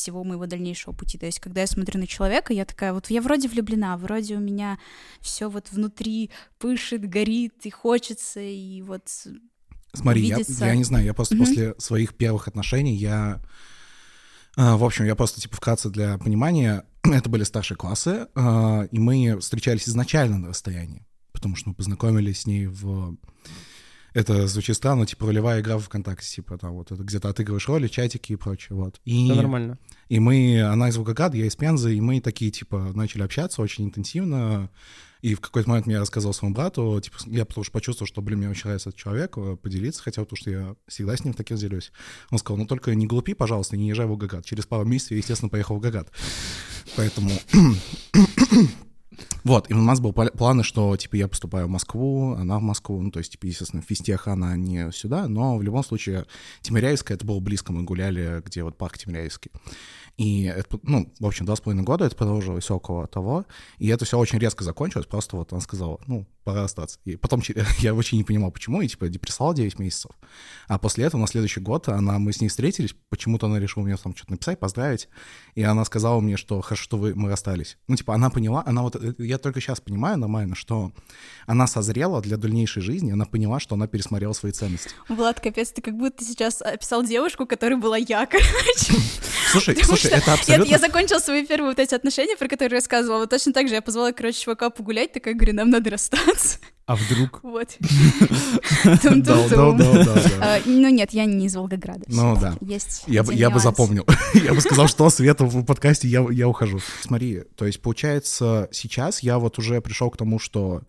[0.00, 1.18] всего моего дальнейшего пути.
[1.18, 4.40] То есть, когда я смотрю на человека, я такая, вот я вроде влюблена, вроде у
[4.40, 4.78] меня
[5.20, 9.02] все вот внутри пышет, горит и хочется, и вот
[9.92, 10.64] Смотри, я, увидеться.
[10.64, 11.44] я не знаю, я просто Мгм.
[11.44, 13.42] после своих первых отношений, я...
[14.56, 18.98] а, в общем, я просто, типа, вкратце для понимания, это были старшие классы, а, и
[18.98, 23.16] мы встречались изначально на расстоянии, потому что мы познакомились с ней в...
[24.14, 27.88] Это звучит странно, типа ролевая игра в ВКонтакте, типа там вот это где-то отыгрываешь роли,
[27.88, 29.00] чатики и прочее, вот.
[29.04, 29.78] И, Все нормально.
[30.08, 33.84] и мы, она из Волгограда, я из Пензы, и мы такие, типа, начали общаться очень
[33.84, 34.70] интенсивно.
[35.22, 38.38] И в какой-то момент я рассказал своему брату, типа, я потому что почувствовал, что, блин,
[38.38, 41.36] мне очень нравится этот человек, э, поделиться хотел, потому что я всегда с ним в
[41.36, 41.92] таких делюсь.
[42.30, 44.46] Он сказал, ну только не глупи, пожалуйста, не езжай в Волгоград.
[44.46, 46.10] Через пару месяцев я, естественно, поехал в Волгоград.
[46.96, 47.32] Поэтому...
[49.44, 52.62] Вот, и у нас был пла- планы, что, типа, я поступаю в Москву, она в
[52.62, 56.26] Москву, ну, то есть, типа, естественно, в физтех она не сюда, но в любом случае
[56.60, 59.50] Тимиряевская, это было близко, мы гуляли, где вот парк Тимиряевский.
[60.20, 63.46] И, это, ну, в общем, два с половиной года это продолжилось около того,
[63.78, 66.98] и это все очень резко закончилось, просто вот она сказала, ну, пора остаться.
[67.06, 67.42] И потом
[67.78, 70.10] я очень не понимал, почему, и, типа, депрессовал 9 месяцев.
[70.68, 73.96] А после этого на следующий год она, мы с ней встретились, почему-то она решила мне
[73.96, 75.08] там что-то написать, поздравить,
[75.54, 77.78] и она сказала мне, что хорошо, что вы, мы расстались.
[77.88, 80.92] Ну, типа, она поняла, она вот, э, я только сейчас понимаю нормально, что
[81.46, 84.90] она созрела для дальнейшей жизни, она поняла, что она пересмотрела свои ценности.
[85.08, 88.92] Влад, капец, ты как будто сейчас описал девушку, которая была я, короче.
[89.50, 90.70] Слушай, слушай, это Я, абсолютно...
[90.70, 93.20] я закончила свои первые вот эти отношения, про которые рассказывала.
[93.20, 96.58] Вот точно так же я позвала, короче, чувака погулять, такая, говорю, нам надо расстаться.
[96.86, 97.40] А вдруг?
[97.50, 97.76] Вот.
[98.84, 102.04] Да, да, да, да, Ну нет, я не из Волгограда.
[102.08, 102.56] Ну да.
[102.60, 104.06] Есть Я бы, я запомнил.
[104.34, 106.80] я бы сказал, что Света в подкасте, я, я ухожу.
[107.02, 110.82] Смотри, то есть, получается, сейчас я вот уже пришел к тому, что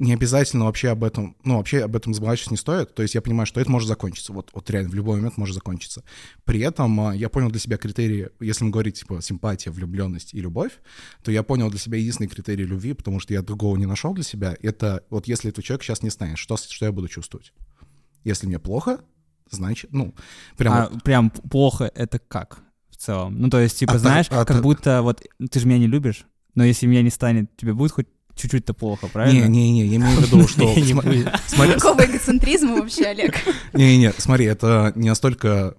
[0.00, 2.94] не обязательно вообще об этом, ну, вообще об этом заморачиваться не стоит.
[2.94, 4.32] То есть я понимаю, что это может закончиться.
[4.32, 6.02] Вот, вот реально в любой момент может закончиться.
[6.44, 10.40] При этом а, я понял для себя критерии, если мы говорим, типа, симпатия, влюбленность и
[10.40, 10.72] любовь,
[11.22, 14.24] то я понял для себя единственный критерий любви, потому что я другого не нашел для
[14.24, 14.56] себя.
[14.62, 17.52] Это вот если этот человек сейчас не станет, что, что я буду чувствовать?
[18.24, 19.00] Если мне плохо,
[19.50, 20.14] значит, ну,
[20.56, 23.38] прям А прям плохо это как в целом?
[23.38, 25.88] Ну, то есть, типа, А знаешь, а как так- будто вот ты же меня не
[25.88, 28.06] любишь, но если меня не станет, тебе будет хоть
[28.40, 29.46] чуть-чуть-то плохо, правильно?
[29.46, 30.74] Не-не-не, я имею в виду, что...
[31.74, 33.34] Какого эгоцентризма вообще, Олег?
[33.72, 35.76] не-не, смотри, это не настолько...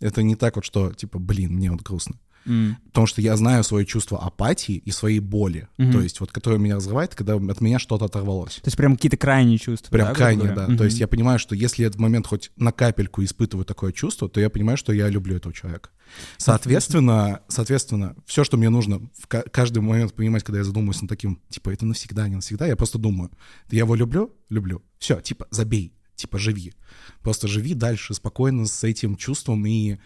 [0.00, 2.16] Это не так вот, что, типа, блин, мне вот грустно.
[2.46, 2.76] М.
[2.86, 5.68] Потому что я знаю свои чувства апатии и своей боли.
[5.78, 5.92] Мгм.
[5.92, 8.56] То есть вот, которые меня разрывает, когда от меня что-то оторвалось.
[8.56, 9.90] То есть прям какие-то крайние чувства.
[9.90, 10.54] Прям да, говоря?
[10.54, 10.66] да.
[10.68, 10.76] Мгм.
[10.76, 14.28] То есть я понимаю, что если я в момент хоть на капельку испытываю такое чувство,
[14.28, 15.90] то я понимаю, что я люблю этого человека.
[16.36, 21.08] Соответственно, соответственно, все, что мне нужно в ка- каждый момент понимать, когда я задумываюсь над
[21.08, 23.30] таким, типа, это навсегда, не навсегда, я просто думаю,
[23.70, 24.82] я его люблю, люблю.
[24.98, 26.74] Все, типа, забей, типа, живи.
[27.22, 29.98] Просто живи дальше спокойно с этим чувством и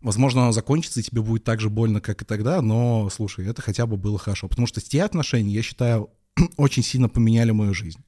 [0.00, 3.62] Возможно, оно закончится, и тебе будет так же больно, как и тогда, но, слушай, это
[3.62, 4.48] хотя бы было хорошо.
[4.48, 6.10] Потому что те отношения, я считаю,
[6.56, 8.00] очень сильно поменяли мою жизнь.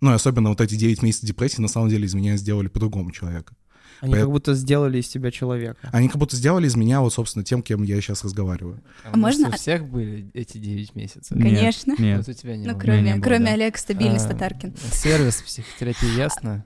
[0.00, 3.10] Ну, и особенно вот эти 9 месяцев депрессии, на самом деле, из меня сделали по-другому
[3.12, 3.54] человека.
[4.00, 5.88] Они Поэт- как будто сделали из тебя человека.
[5.92, 8.82] Они как будто сделали из меня вот, собственно, тем, кем я сейчас разговариваю.
[9.04, 11.36] А может, можно- у всех были эти 9 месяцев?
[11.36, 11.94] Нет, Конечно.
[11.98, 12.18] Нет.
[12.26, 12.80] Вот у тебя не Ну, было.
[12.82, 13.52] меня не кроме, было, кроме да.
[13.52, 14.74] Олега, стабильность А, Татаркин.
[14.92, 16.64] Сервис психотерапии ясно.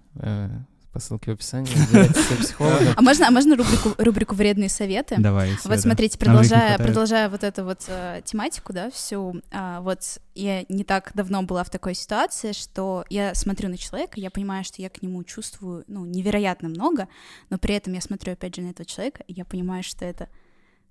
[0.96, 2.94] Э, по ссылке в описании.
[2.96, 5.16] А можно, а можно рубрику, рубрику «Вредные советы»?
[5.18, 5.56] Давай.
[5.64, 10.85] Вот смотрите, продолжая, продолжая вот эту вот э, тематику, да, всю, а, вот я не
[10.85, 14.88] так давно была в такой ситуации, что я смотрю на человека, я понимаю, что я
[14.88, 17.09] к нему чувствую, ну, невероятно много,
[17.50, 20.28] но при этом я смотрю, опять же, на этого человека, и я понимаю, что это,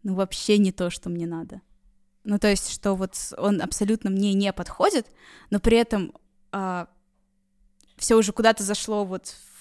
[0.04, 1.62] ну, вообще не то, что мне надо.
[2.24, 5.08] Ну, то есть, что вот он абсолютно мне не подходит,
[5.50, 6.14] но при этом
[7.98, 9.55] все уже куда-то зашло вот в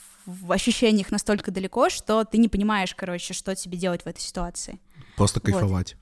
[0.51, 4.81] ощущениях настолько далеко, что ты не понимаешь, короче, что тебе делать в этой ситуации.
[5.17, 5.51] Просто Вот.
[5.53, 5.97] кайфовать.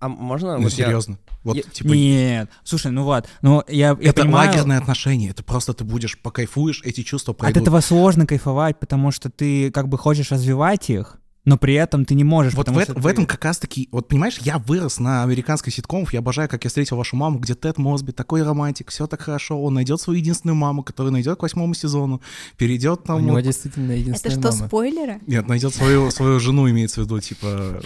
[0.00, 0.56] А можно?
[0.56, 1.18] Ну, вот я- серьезно.
[1.44, 5.30] Вот, я- типа, Нет, слушай, ну вот, ну я, я это понимаю, лагерные отношения.
[5.30, 7.62] Это просто ты будешь, покайфуешь, эти чувства от пройдут.
[7.62, 12.14] этого сложно кайфовать, потому что ты как бы хочешь развивать их, но при этом ты
[12.14, 14.58] не можешь, Вот в, потому эт- что в ты- этом как раз-таки, вот понимаешь, я
[14.58, 18.42] вырос на американской ситкомах, я обожаю, как я встретил вашу маму, где Тед Мосби, такой
[18.42, 22.20] романтик, все так хорошо, он найдет свою единственную маму, которую найдет к восьмому сезону,
[22.56, 23.22] перейдет У там...
[23.24, 24.66] него вот- действительно Это единственная что, мама.
[24.68, 25.20] спойлеры?
[25.26, 27.80] Нет, найдет свою, свою жену, имеется в виду, типа,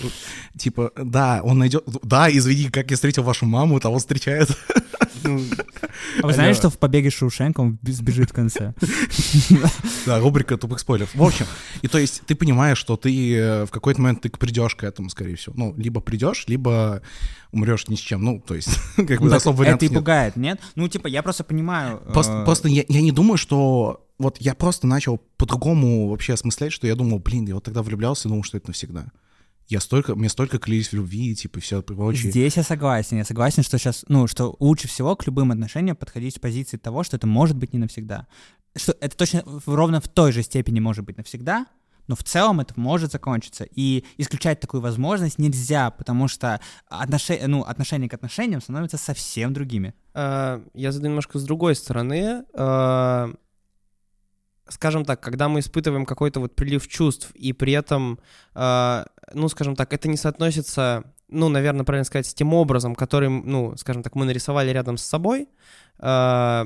[0.58, 4.50] типа, да, он найдет, да, извини, как я встретил вашу маму, того встречает.
[5.26, 5.40] Ну,
[6.22, 8.74] А вы знаете, что в «Побеге Шоушенка» он сбежит в конце?
[10.06, 11.14] Да, рубрика тупых спойлеров.
[11.14, 11.46] В общем,
[11.82, 15.10] и то есть ты понимаешь, что ты э, в какой-то момент ты придешь к этому,
[15.10, 15.54] скорее всего.
[15.56, 17.02] Ну, либо придешь, либо
[17.52, 18.22] умрешь ни с чем.
[18.22, 19.98] Ну, то есть, как бы Ну, особо это вариантов и нет.
[19.98, 20.60] пугает, нет?
[20.74, 22.00] Ну, типа, я просто понимаю...
[22.12, 24.02] Просто, э, просто я, я не думаю, что...
[24.18, 28.28] Вот я просто начал по-другому вообще осмыслять, что я думал, блин, я вот тогда влюблялся
[28.28, 29.06] и думал, что это навсегда.
[29.68, 32.30] Я столько, мне столько клялись в любви, типа, все прочее.
[32.30, 33.16] Здесь я согласен.
[33.18, 37.02] Я согласен, что сейчас, ну, что лучше всего к любым отношениям подходить с позиции того,
[37.02, 38.26] что это может быть не навсегда.
[38.76, 41.66] Что это точно ровно в той же степени может быть навсегда,
[42.06, 43.64] но в целом это может закончиться.
[43.64, 49.94] И исключать такую возможность нельзя, потому что отноше- ну, отношения к отношениям становятся совсем другими.
[50.14, 52.44] Э, я задаю немножко с другой стороны.
[54.68, 58.18] Скажем так, когда мы испытываем какой-то вот прилив чувств, и при этом,
[58.54, 63.28] э, ну, скажем так, это не соотносится, ну, наверное, правильно сказать, с тем образом, который,
[63.28, 65.48] ну, скажем так, мы нарисовали рядом с собой,
[65.98, 66.64] э,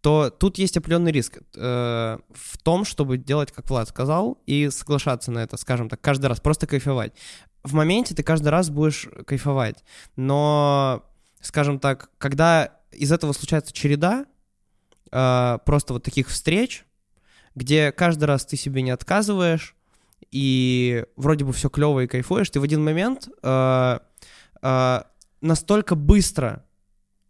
[0.00, 5.30] то тут есть определенный риск э, в том, чтобы делать, как Влад сказал, и соглашаться
[5.30, 7.12] на это, скажем так, каждый раз, просто кайфовать.
[7.64, 9.84] В моменте ты каждый раз будешь кайфовать,
[10.16, 11.04] но,
[11.40, 14.26] скажем так, когда из этого случается череда,
[15.10, 16.84] э, просто вот таких встреч,
[17.58, 19.74] где каждый раз ты себе не отказываешь,
[20.30, 23.98] и вроде бы все клево и кайфуешь, ты в один момент э,
[24.62, 25.00] э,
[25.40, 26.64] настолько быстро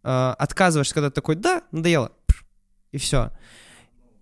[0.03, 2.11] э, отказываешься, когда ты такой, да, надоело,
[2.91, 3.31] и все.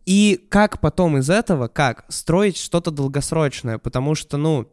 [0.05, 4.71] И как потом из этого, как строить что-то долгосрочное, потому что, ну,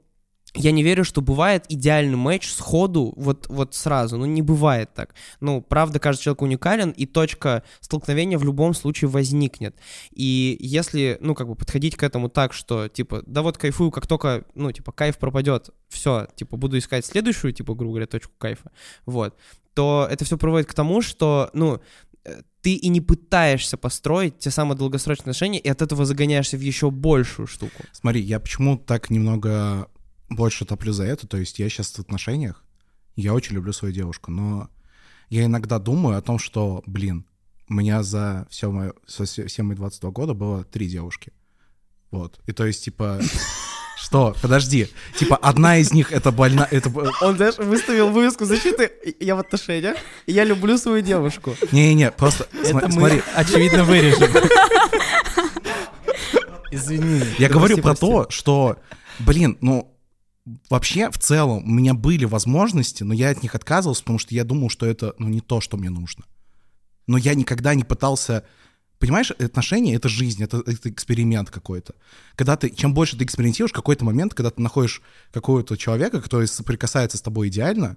[0.54, 4.16] я не верю, что бывает идеальный матч сходу вот, вот сразу.
[4.16, 5.14] Ну, не бывает так.
[5.40, 9.76] Ну, правда, каждый человек уникален, и точка столкновения в любом случае возникнет.
[10.12, 14.06] И если, ну, как бы подходить к этому так, что, типа, да вот кайфую, как
[14.06, 18.70] только, ну, типа, кайф пропадет, все, типа, буду искать следующую, типа, грубо говоря, точку кайфа,
[19.06, 19.36] вот,
[19.74, 21.80] то это все приводит к тому, что, ну,
[22.24, 26.60] э, ты и не пытаешься построить те самые долгосрочные отношения, и от этого загоняешься в
[26.60, 27.82] еще большую штуку.
[27.92, 29.88] Смотри, я почему так немного
[30.28, 32.62] больше топлю за это, то есть я сейчас в отношениях,
[33.16, 34.68] я очень люблю свою девушку, но
[35.28, 37.26] я иногда думаю о том, что, блин,
[37.68, 41.32] у меня за все, со все мои 22 года было три девушки.
[42.10, 42.38] Вот.
[42.46, 43.20] И то есть, типа,
[43.96, 44.36] что?
[44.42, 44.88] Подожди.
[45.18, 46.68] Типа, одна из них это больна...
[46.70, 46.90] Это...
[46.90, 51.56] б- Он, знаешь, выставил вывеску защиты «Я в отношениях, я люблю свою девушку».
[51.72, 53.22] Не-не-не, просто Это мы, смотри.
[53.34, 54.30] очевидно, вырежем.
[56.70, 57.22] Извини.
[57.38, 58.76] Я говорю про то, что,
[59.20, 59.93] блин, ну,
[60.68, 64.44] вообще, в целом, у меня были возможности, но я от них отказывался, потому что я
[64.44, 66.24] думал, что это, ну, не то, что мне нужно.
[67.06, 68.44] Но я никогда не пытался...
[68.98, 71.94] Понимаешь, отношения— это жизнь, это, это эксперимент какой-то.
[72.36, 75.02] Когда ты, чем больше ты экспериментируешь, какой-то момент, когда ты находишь
[75.32, 77.96] какого-то человека, который соприкасается с тобой идеально,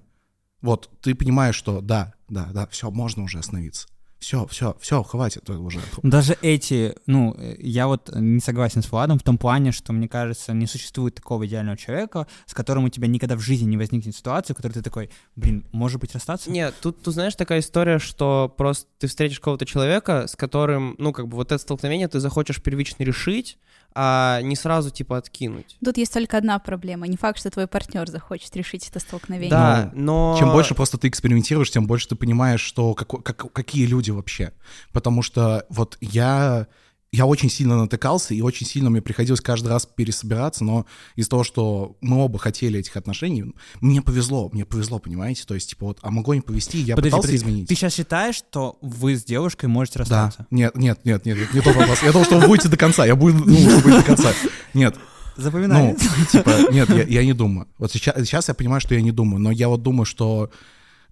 [0.61, 3.87] вот, ты понимаешь, что да, да, да, все, можно уже остановиться.
[4.19, 5.79] Все, все, все, хватит уже.
[6.01, 10.07] Даже эти, ну, э, я вот не согласен с Владом в том плане, что, мне
[10.07, 14.15] кажется, не существует такого идеального человека, с которым у тебя никогда в жизни не возникнет
[14.15, 16.49] ситуации, в которой ты такой, блин, может быть, расстаться?
[16.49, 21.13] Нет, тут, тут, знаешь, такая история, что просто ты встретишь кого-то человека, с которым, ну,
[21.13, 23.59] как бы вот это столкновение ты захочешь первично решить,
[23.99, 25.75] а не сразу, типа, откинуть.
[25.83, 27.07] Тут есть только одна проблема.
[27.07, 29.49] Не факт, что твой партнер захочет решить это столкновение.
[29.49, 30.35] Да, но...
[30.37, 34.53] Чем больше просто ты экспериментируешь, тем больше ты понимаешь, что како- как- какие люди вообще.
[34.91, 36.67] Потому что вот я
[37.11, 40.85] я очень сильно натыкался, и очень сильно мне приходилось каждый раз пересобираться, но
[41.15, 45.43] из-за того, что мы оба хотели этих отношений, мне повезло, мне повезло, понимаете?
[45.45, 47.67] То есть, типа, вот, а могло не повезти, я Подожди, пытался подожди, изменить.
[47.69, 50.47] Ты сейчас считаешь, что вы с девушкой можете Да, расстаться?
[50.51, 52.03] нет, нет, нет, нет, нет, не тот вопрос.
[52.03, 53.45] Я думал, что вы будете до конца, я буду, что
[53.81, 54.33] будете до конца.
[54.73, 54.95] Нет,
[55.37, 55.95] Запоминаю.
[56.17, 57.67] ну, типа, нет, я, я не думаю.
[57.77, 60.49] Вот сейчас, сейчас я понимаю, что я не думаю, но я вот думаю, что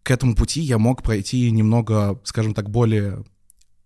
[0.03, 3.23] к этому пути я мог пройти немного, скажем так, более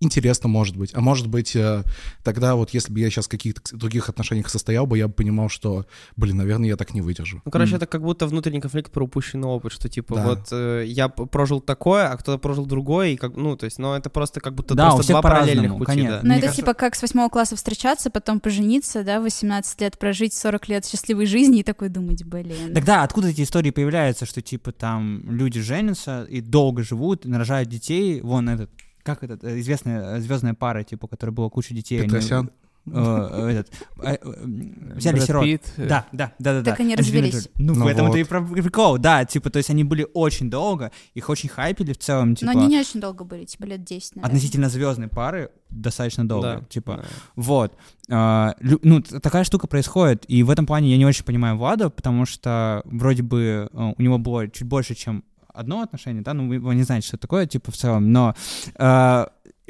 [0.01, 0.91] интересно, может быть.
[0.93, 1.83] А может быть, э,
[2.23, 5.49] тогда вот если бы я сейчас в каких-то других отношениях состоял бы, я бы понимал,
[5.49, 5.85] что,
[6.15, 7.41] блин, наверное, я так не выдержу.
[7.43, 7.77] Ну, короче, Мгм.
[7.77, 10.23] это как будто внутренний конфликт про упущенный опыт, что типа Да.
[10.27, 13.93] вот э, я прожил такое, а кто-то прожил другое, и как, ну, то есть, ну,
[13.93, 16.11] это просто как будто Да, у просто всех два параллельных пути, конечно.
[16.11, 16.19] да.
[16.23, 19.97] Но Мне это кажется- типа как с восьмого класса встречаться, потом пожениться, да, 18 лет
[19.99, 22.73] прожить, 40 лет счастливой жизни и такой думать, блин.
[22.73, 27.67] Тогда откуда эти истории появляются, что типа там люди женятся и долго живут, и нарожают
[27.69, 28.69] детей, вон этот,
[29.16, 31.99] как этот, э, известная звездная пара, типа, у которой было куча детей.
[31.99, 32.49] они, Петросян?
[32.88, 32.91] э,
[33.32, 35.45] э, этот, э, э, взяли сирот.
[35.45, 36.64] Э, Да, да, да, да.
[36.64, 36.84] Так да.
[36.84, 37.49] они развелись.
[37.55, 40.49] Ну, Ну в этом это и про- прикол, да, типа, то есть они были очень
[40.49, 43.84] долго, их очень хайпили в целом, типа, Но они не очень долго были, типа лет
[43.84, 44.28] 10, наверное.
[44.30, 47.05] относительно звездной пары достаточно долго, типа,
[47.36, 47.76] вот.
[48.10, 52.26] А, ну, такая штука происходит, и в этом плане я не очень понимаю Влада, потому
[52.26, 55.24] что вроде бы э, у него было чуть больше, чем
[55.60, 58.36] одно отношение, да, ну, вы не знаете, что такое, типа, в целом, но
[58.76, 59.26] э,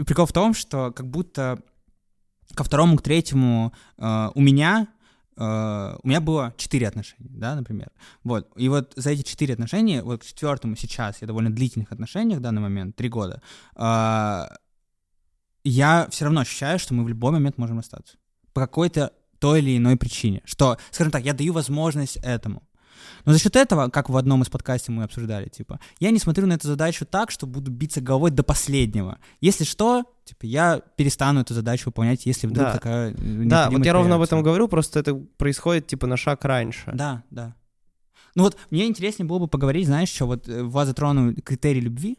[0.06, 1.60] прикол в том, что как будто
[2.56, 4.88] ко второму, к третьему э, у меня
[5.38, 7.92] э, у меня было четыре отношения, да, например.
[8.24, 8.52] Вот.
[8.56, 12.42] И вот за эти четыре отношения, вот к четвертому сейчас я довольно длительных отношениях в
[12.42, 13.42] данный момент, три года,
[13.76, 14.46] э,
[15.64, 18.18] я все равно ощущаю, что мы в любой момент можем расстаться.
[18.54, 20.42] По какой-то той или иной причине.
[20.46, 22.64] Что, скажем так, я даю возможность этому.
[23.26, 26.47] Но за счет этого, как в одном из подкастов мы обсуждали, типа, я не смотрю
[26.47, 29.20] на эту задачу так, что буду биться головой до последнего.
[29.41, 32.74] Если что, типа, я перестану эту задачу выполнять, если вдруг Да.
[32.74, 36.91] такая Да, вот я ровно об этом говорю, просто это происходит типа на шаг раньше.
[36.93, 37.56] Да, да.
[38.36, 42.18] Ну вот мне интереснее было бы поговорить, знаешь, что вот э, вас затронул критерий любви,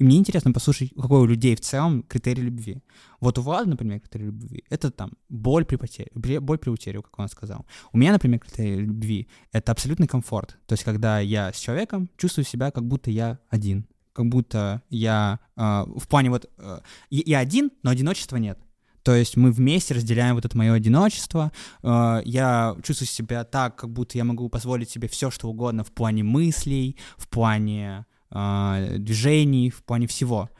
[0.00, 2.82] и мне интересно послушать, какой у людей в целом критерий любви.
[3.20, 7.18] Вот у Влада, например, критерий любви— это там боль при потере, боль при утере, как
[7.18, 7.66] он сказал.
[7.92, 10.56] У меня, например, критерий любви— это абсолютный комфорт.
[10.66, 15.38] То есть когда я с человеком чувствую себя, как будто я один, как будто я
[15.56, 16.80] э, в плане вот э,
[17.10, 18.58] я один, но одиночества нет.
[19.02, 21.52] То есть мы вместе разделяем вот это мое одиночество.
[21.82, 25.92] Э, Я чувствую себя так, как будто я могу позволить себе все, что угодно в
[25.92, 30.50] плане мыслей, в плане э, движений, в плане всего.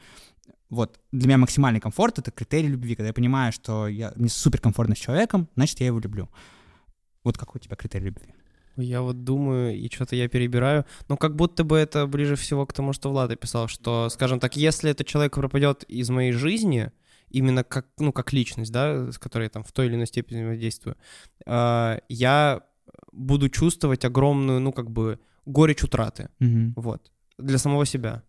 [0.69, 4.61] Вот для меня максимальный комфорт это критерий любви, когда я понимаю, что я мне супер
[4.61, 6.29] комфортно с человеком, значит я его люблю.
[7.23, 8.33] Вот какой у тебя критерий любви?
[8.77, 10.85] Я вот думаю, и что-то я перебираю.
[11.09, 14.55] Но как будто бы это ближе всего к тому, что Влад описал, что, скажем так,
[14.55, 16.91] если этот человек пропадет из моей жизни,
[17.29, 20.37] именно как, ну, как личность, да, с которой я там в той или иной степени
[20.37, 20.95] взаимодействую,
[21.45, 22.61] а, я
[23.11, 26.73] буду чувствовать огромную, ну, как бы, горечь утраты, Мгм.
[26.75, 28.23] вот, для самого себя.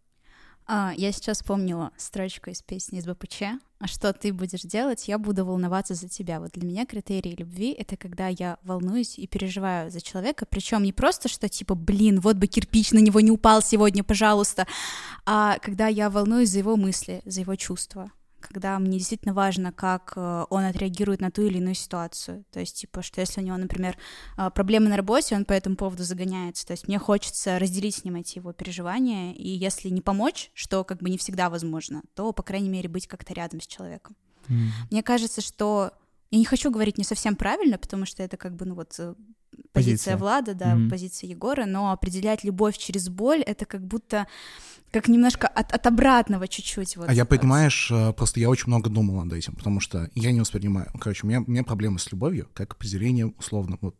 [0.66, 3.42] А, я сейчас вспомнила строчку из песни из БПЧ.
[3.78, 5.08] А что ты будешь делать?
[5.08, 6.38] Я буду волноваться за тебя.
[6.38, 10.92] Вот для меня критерий любви— это когда я волнуюсь и переживаю за человека, причем не
[10.92, 14.66] просто, что типа, блин, вот бы кирпич на него не упал сегодня, пожалуйста,
[15.26, 20.12] а когда я волнуюсь за его мысли, за его чувства когда мне действительно важно, как
[20.16, 22.44] э, он отреагирует на ту или иную ситуацию.
[22.50, 23.96] То есть, типа, что если у него, например,
[24.36, 26.66] э, проблемы на работе, он по этому поводу загоняется.
[26.66, 30.84] То есть мне хочется разделить с ним эти его переживания, и если не помочь, что
[30.84, 34.16] как бы не всегда возможно, то, по крайней мере, быть как-то рядом с человеком.
[34.48, 34.70] Мгм.
[34.90, 35.92] Мне кажется, что...
[36.30, 39.14] Я не хочу говорить не совсем правильно, потому что это как бы, ну вот, э,
[39.72, 40.16] позиция, Позиция.
[40.16, 40.88] Влада, да, Мгм.
[40.88, 44.26] позиция Егора, но определять любовь через боль— это как будто
[44.92, 46.96] как немножко от, от обратного чуть-чуть.
[46.96, 50.30] Вот, А я, понимаешь, э, просто я очень много думал над этим, потому что я
[50.32, 50.92] не воспринимаю.
[51.00, 53.96] Короче, у меня, у меня проблемы с любовью, как определение, условно, вот.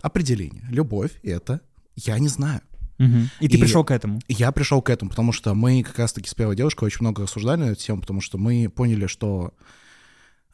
[0.00, 0.64] Определение.
[0.70, 1.60] Любовь— это
[1.96, 2.62] я не знаю.
[2.98, 3.30] Мгм.
[3.40, 4.20] И ты И- пришел к этому.
[4.28, 7.60] Я пришел к этому, потому что мы как раз-таки с первой девушкой очень много рассуждали
[7.60, 9.54] на эту тему, потому что мы поняли, что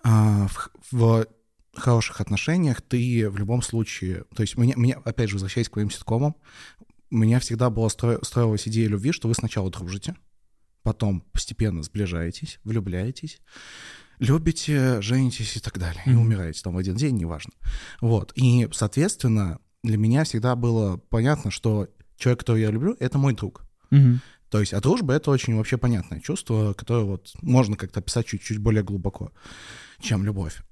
[0.02, 1.26] а, в, в
[1.74, 4.24] хороших отношениях ты в любом случае...
[4.34, 6.34] То есть меня, меня опять же, возвращаясь к моим ситкомам,
[7.10, 10.14] меня всегда была стро- строилась идея любви, что вы сначала дружите,
[10.82, 13.40] потом постепенно сближаетесь, влюбляетесь,
[14.18, 16.20] любите, женитесь и так далее, и Мгм.
[16.22, 17.52] умираете там в один день, неважно.
[18.00, 23.34] Вот, и, соответственно, для меня всегда было понятно, что человек, которого я люблю, это мой
[23.34, 23.62] друг.
[23.90, 24.20] Мгм.
[24.50, 28.58] То есть, а дружба— это очень вообще понятное чувство, которое вот можно как-то описать чуть-чуть
[28.58, 29.30] более глубоко,
[30.00, 30.62] чем любовь.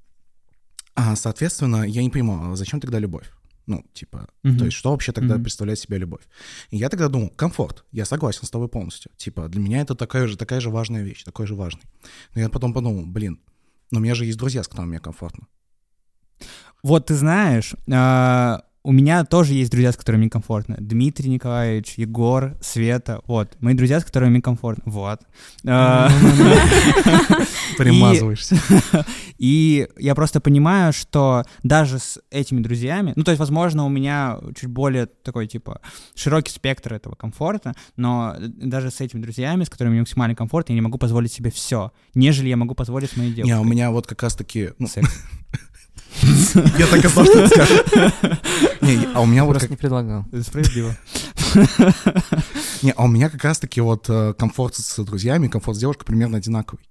[0.94, 3.30] А, соответственно, я не понимал, а зачем тогда любовь?
[3.66, 4.58] Ну, типа, Мгм.
[4.58, 5.42] то есть, что вообще тогда Мгм.
[5.44, 6.22] представляет себя любовь?
[6.70, 9.10] И я тогда думал, комфорт, я согласен с тобой полностью.
[9.16, 11.82] Типа, для меня это такая же, такая же важная вещь, такой же важный.
[12.34, 13.40] Но я потом подумал, блин,
[13.90, 15.46] Но у меня же есть друзья, с которыми мне комфортно.
[16.82, 20.76] Вот ты знаешь, а, у меня тоже есть друзья, с которыми мне комфортно.
[20.78, 23.56] Дмитрий Николаевич, Егор, Света, вот.
[23.58, 24.84] Мои друзья, с которыми мне комфортно.
[24.86, 25.22] Вот.
[25.66, 26.08] А,
[27.76, 28.56] Примазываешься.
[29.38, 34.38] И я просто понимаю, что даже с этими друзьями, ну, то есть, возможно, у меня
[34.54, 35.80] чуть более такой, типа,
[36.14, 40.76] широкий спектр этого комфорта, но даже с этими друзьями, с которыми мне максимально комфортно, я
[40.76, 43.52] не могу позволить себе все, нежели я могу позволить моей девушке.
[43.52, 44.70] Не, у меня вот как раз-таки...
[44.78, 45.08] ну, Секс.
[46.78, 47.82] Я так и знал, что ты скажешь.
[48.80, 50.24] Не, а у меня вот Просто не предлагал.
[50.42, 50.96] Справедливо.
[52.82, 56.38] Не, а у меня как раз-таки вот э, комфорт с друзьями, комфорт с девушкой примерно
[56.38, 56.84] одинаковый.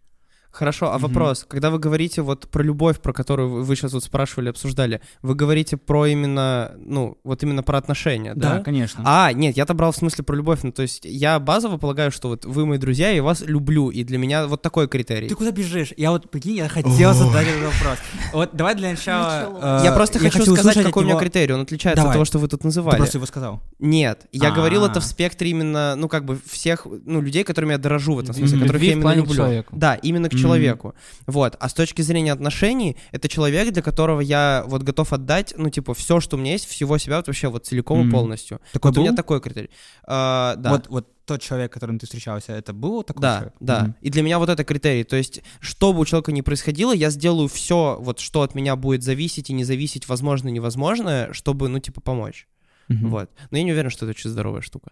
[0.56, 1.08] Хорошо, а Мгм.
[1.08, 5.36] вопрос, когда вы говорите вот про любовь, про которую вы- сейчас вот спрашивали, обсуждали, вы
[5.36, 8.56] говорите про именно, ну, вот именно про отношения, да?
[8.56, 9.04] Да, конечно.
[9.06, 10.60] А, нет, я-то брал в смысле про любовь.
[10.64, 13.90] Ну, то есть я базово полагаю, что вот вы мои друзья, и вас люблю.
[13.90, 15.28] И для меня вот такой критерий.
[15.28, 15.94] Ты куда бежишь?
[15.98, 17.98] Я вот, прикинь, я хотел задать этот вопрос.
[18.32, 19.80] Вот давай для начала...
[19.82, 21.54] э, я просто хочу, сказать, какой у меня критерий.
[21.54, 22.96] Он отличается от того, что вы тут Ты называли.
[22.98, 23.62] просто его сказал.
[23.80, 25.02] Нет, я говорил это А.
[25.02, 28.62] в спектре именно, ну, как бы всех, ну, людей, которыми я дорожу в этом смысле,
[28.62, 29.36] которых я именно люблю.
[29.36, 29.76] человеку.
[29.76, 30.42] Да, именно к Мгм.
[30.48, 30.96] Человеку.
[31.28, 31.56] Вот.
[31.60, 35.94] А с точки зрения отношений, это человек, для которого я вот готов отдать, ну, типа,
[35.94, 38.60] все, что у меня есть, всего себя вот вообще вот целиком и полностью.
[38.74, 39.18] Такой вот у меня был?
[39.18, 39.70] такой критерий.
[40.06, 40.70] А, да.
[40.72, 43.54] Вот, вот тот человек, с которым ты встречался, это был такой Да, человек?
[43.60, 43.80] да.
[43.84, 43.96] Мгм.
[44.02, 45.04] И для меня вот это критерий.
[45.04, 48.76] То есть, что бы у человека ни происходило, я сделаю все, вот что от меня
[48.76, 52.48] будет зависеть и не зависеть, возможно, невозможное, чтобы, ну, типа, помочь.
[52.90, 53.10] Мгм.
[53.10, 53.30] Вот.
[53.50, 54.92] Но я не уверен, что это очень здоровая штука.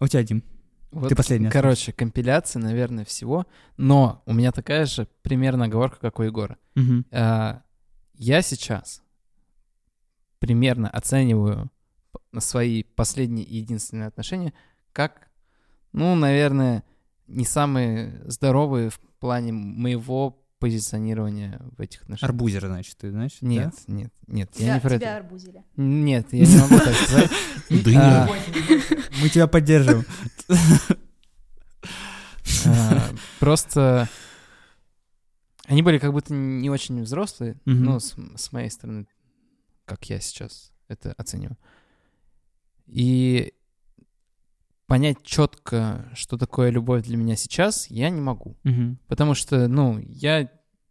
[0.00, 0.42] У тебя, Дим.
[0.90, 3.46] Вот, Ты последний Короче, компиляция, наверное, всего.
[3.76, 6.58] Но у меня такая же примерно оговорка, как у Егора.
[6.74, 7.06] Мгм.
[7.12, 7.62] А,
[8.14, 9.02] Я сейчас
[10.40, 11.70] примерно оцениваю
[12.38, 14.52] свои последние и единственные отношения
[14.92, 15.28] как,
[15.92, 16.84] ну, наверное,
[17.26, 22.30] не самые здоровые в плане моего позиционирования в этих отношениях.
[22.30, 23.38] Арбузер, значит, ты, знаешь?
[23.40, 23.46] да?
[23.48, 25.16] Нет, нет, нет, я не про это.
[25.16, 25.64] арбузили.
[25.76, 27.30] Нет, я не могу так сказать.
[27.70, 28.24] Дыня.
[28.24, 28.28] А,
[29.20, 30.04] Мы тебя поддерживаем.
[32.66, 34.08] а, Просто
[35.64, 39.06] они были как будто не очень взрослые, ну, с, с моей стороны,
[39.86, 41.56] как я сейчас это оцениваю.
[42.86, 43.54] И
[44.90, 48.56] понять четко, что такое любовь для меня сейчас, я не могу.
[48.64, 48.98] Мгм.
[49.06, 50.50] Потому что, ну, я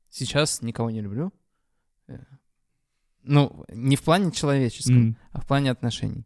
[0.10, 1.34] сейчас никого не люблю.
[2.08, 2.18] Э,
[3.24, 5.18] Ну, не в плане человеческом, М.
[5.34, 6.24] а в плане отношений.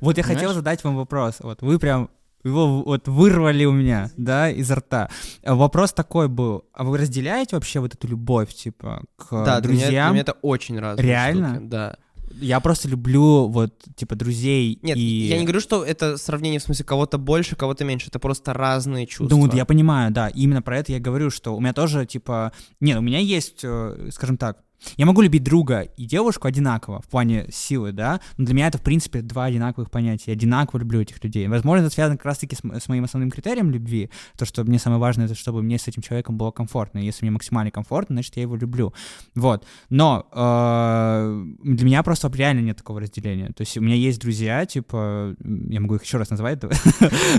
[0.00, 0.56] Вот я хотел Понимаешь?
[0.56, 1.36] задать вам вопрос.
[1.40, 2.10] Вот вы прям
[2.44, 5.08] его вот вырвали у меня, да, изо рта.
[5.42, 6.64] А Вопрос такой был.
[6.74, 10.12] А вы разделяете вообще вот эту любовь, типа, к да, для меня, для друзьям?
[10.12, 11.48] меня это очень разные Реально?
[11.54, 11.96] штуки, Да.
[12.40, 15.00] Я просто люблю вот, типа, друзей Нет, и...
[15.00, 18.08] я не говорю, что это сравнение в смысле кого-то больше, кого-то меньше.
[18.08, 19.36] Это просто разные чувства.
[19.36, 20.28] Ну, я понимаю, да.
[20.28, 22.52] Именно про это я говорю, что у меня тоже, типа...
[22.80, 24.58] Нет, у меня есть, э, скажем так,
[24.96, 28.78] я могу любить друга и девушку одинаково в плане силы, да, но для меня это,
[28.78, 30.24] в принципе, два одинаковых понятия.
[30.28, 31.46] Я одинаково люблю этих людей.
[31.48, 35.00] Возможно, это связано как раз-таки с, с моим основным критерием любви, то, что мне самое
[35.00, 36.98] важное, это чтобы мне с этим человеком было комфортно.
[36.98, 38.92] И если мне максимально комфортно, значит, я его люблю.
[39.34, 39.66] Вот.
[39.90, 43.48] Но э, для меня просто реально нет такого разделения.
[43.48, 46.60] То есть у меня есть друзья, типа, я могу их еще раз назвать?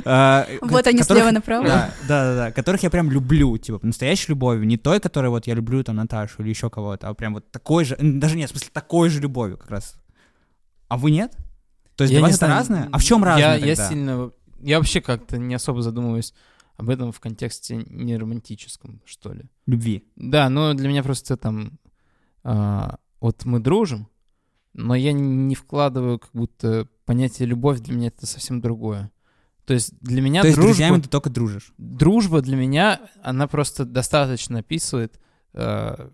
[0.05, 1.67] Э, Вот они слева направо.
[1.67, 5.53] да, да, да, которых я прям люблю, типа, настоящей любовью, не той, которой вот я
[5.53, 8.69] люблю там Наташу или еще кого-то, а прям вот такой же, даже нет, в смысле
[8.73, 9.95] такой же любовью как раз.
[10.87, 11.35] А вы нет?
[11.95, 12.89] То есть Я для вас это знаю, разное?
[12.91, 13.89] А в чем разное я, я тогда?
[13.89, 14.31] сильно...
[14.59, 16.33] Я вообще как-то не особо задумываюсь
[16.77, 19.43] об этом в контексте не романтическом, что ли.
[19.67, 20.07] Любви.
[20.15, 21.79] Да, но для меня просто там...
[22.43, 24.07] а, вот мы дружим,
[24.73, 29.11] но я не вкладываю как будто понятие любовь для меня это совсем другое.
[29.65, 31.73] То есть для меня То есть с дружба, друзьями ты только дружишь.
[31.77, 35.19] дружба для меня, она просто достаточно описывает
[35.53, 36.09] э,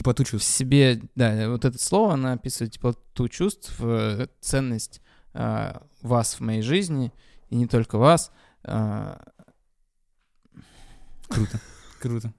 [0.00, 0.50] Типа ту в чувств.
[0.50, 5.02] себе, да, вот это слово, она описывает типа ту чувств, э, ценность
[5.34, 7.12] э, вас в моей жизни,
[7.50, 8.32] и не только вас.
[8.64, 9.16] э,
[11.28, 11.60] Круто.
[12.00, 12.32] Круто.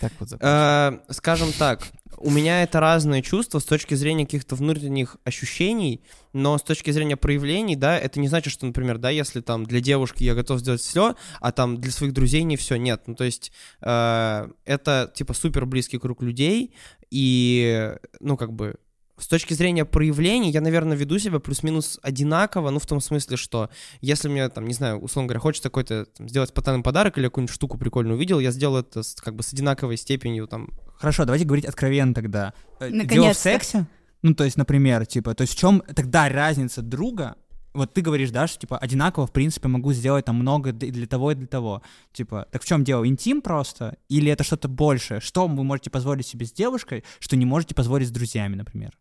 [0.00, 0.28] Так вот.
[0.40, 1.82] Э, скажем так,
[2.18, 7.16] у меня это разные чувства с точки зрения каких-то внутренних ощущений, но с точки зрения
[7.16, 10.80] проявлений, да, это не значит, что, например, да, если там для девушки я готов сделать
[10.80, 13.02] все, а там для своих друзей не все, нет.
[13.06, 16.74] Ну, то есть э, это, типа, супер близкий круг людей,
[17.10, 18.76] и, ну, как бы,
[19.18, 23.70] с точки зрения проявлений, я, наверное, веду себя плюс-минус одинаково, ну, в том смысле, что
[24.00, 27.54] если мне, там, не знаю, условно говоря, хочется какой-то там, сделать спонтанный подарок или какую-нибудь
[27.54, 31.44] штуку прикольную увидел, я сделаю это с, как бы с одинаковой степенью, там, Хорошо, давайте
[31.44, 32.52] говорить откровенно тогда.
[32.80, 33.86] Э, Дело в сексе?
[34.22, 37.36] Ну, то есть, например, типа, то есть в чем тогда разница друга
[37.74, 41.06] вот ты говоришь, да, что, типа, одинаково, в принципе, могу сделать там много и для
[41.06, 41.82] того, и для того.
[42.12, 43.06] Типа, так в чем дело?
[43.06, 43.96] Интим просто?
[44.08, 45.20] Или это что-то большее?
[45.20, 48.98] Что вы можете позволить себе с девушкой, что не можете позволить с друзьями, например?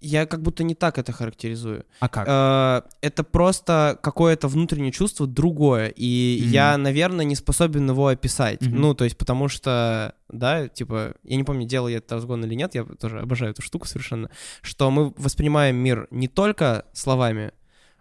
[0.00, 1.84] Я как будто не так это характеризую.
[2.00, 2.26] А как?
[2.28, 6.50] Э, Это просто какое-то внутреннее чувство другое, и Мгм.
[6.50, 8.60] я, наверное, не способен его описать.
[8.60, 8.80] Мгм.
[8.80, 12.54] Ну, то есть, потому что, да, типа, я не помню, делал я это разгон или
[12.54, 14.30] нет, я тоже обожаю эту штуку совершенно,
[14.62, 17.52] что мы воспринимаем мир не только словами,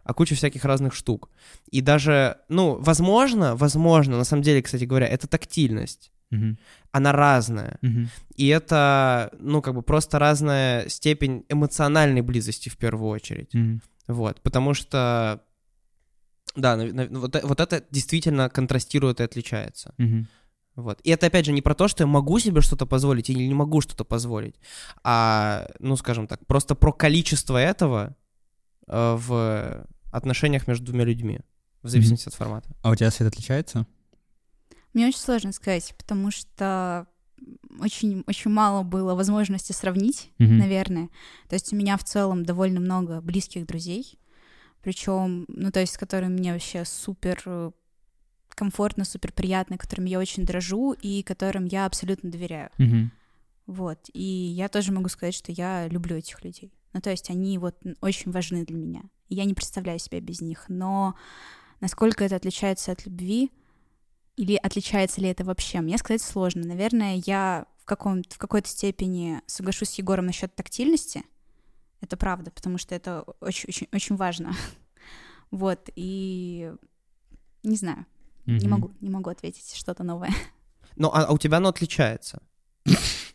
[0.04, 1.30] а куча всяких разных штук.
[1.72, 6.12] И даже, ну, возможно, возможно, на самом деле, кстати говоря, это тактильность.
[6.30, 6.58] Мгм.
[6.92, 7.78] Она разная.
[7.82, 8.10] Мгм.
[8.36, 13.54] И это, ну, как бы просто разная степень эмоциональной близости в первую очередь.
[13.54, 13.82] Мгм.
[14.08, 15.42] Вот, потому что,
[16.56, 16.78] да,
[17.10, 19.94] вот, вот это действительно контрастирует и отличается.
[19.98, 20.28] Мгм.
[20.76, 21.00] Вот.
[21.04, 23.54] И это, опять же, не про то, что я могу себе что-то позволить или не
[23.56, 24.56] могу что-то позволить,
[25.04, 28.16] а, ну, скажем так, просто про количество этого
[28.88, 31.40] э, в отношениях между двумя людьми,
[31.82, 32.70] в зависимости от формата.
[32.84, 33.88] А у тебя свет отличается?
[34.98, 37.06] Мне очень сложно сказать, потому что
[37.80, 40.58] очень, очень мало было возможности сравнить, Мгм.
[40.58, 41.10] наверное.
[41.48, 44.18] То есть у меня в целом довольно много близких друзей,
[44.82, 47.72] причем, ну, то есть с которыми мне вообще супер э,
[48.50, 52.72] комфортно, супер приятно, которыми я очень дрожу и которым я абсолютно доверяю.
[52.80, 53.12] Мгм.
[53.68, 54.00] Вот.
[54.14, 56.74] И я тоже могу сказать, что я люблю этих людей.
[56.94, 59.04] Ну, то есть они вот очень важны для меня.
[59.30, 60.66] Я не представляю себя без них.
[60.70, 61.14] Но
[61.82, 63.52] насколько это отличается от любви,
[64.38, 66.66] или отличается ли это вообще, мне сказать сложно.
[66.66, 71.24] Наверное, я в, каком в какой-то степени соглашусь с Егором насчет тактильности.
[72.02, 74.54] Это правда, потому что это очень-очень очень важно.
[75.50, 76.74] Вот, и
[77.64, 78.06] не знаю,
[78.46, 78.70] не Мгм.
[78.70, 80.32] могу, не могу ответить что-то новое.
[80.98, 82.42] Ну, а, а у тебя оно отличается.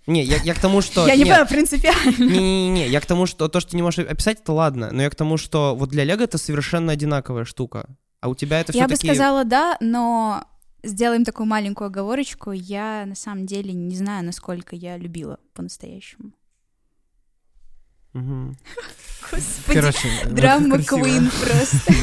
[0.08, 1.06] Не, я, я к тому, что...
[1.06, 2.24] Я не понимаю принципиально.
[2.24, 5.08] Не-не-не, я к тому, что то, что ты не можешь описать, это ладно, но я
[5.08, 7.88] к тому, что вот для Лего это совершенно одинаковая штука,
[8.20, 10.44] а у тебя это Я бы сказала да, но
[10.82, 12.52] сделаем такую маленькую оговорочку.
[12.52, 16.32] Я на самом деле не знаю, насколько я любила по-настоящему.
[18.12, 20.82] Господи, Короче, драма.
[20.82, 21.92] Квин просто.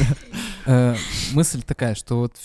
[0.66, 0.94] Э,
[1.32, 2.36] мысль такая, что вот,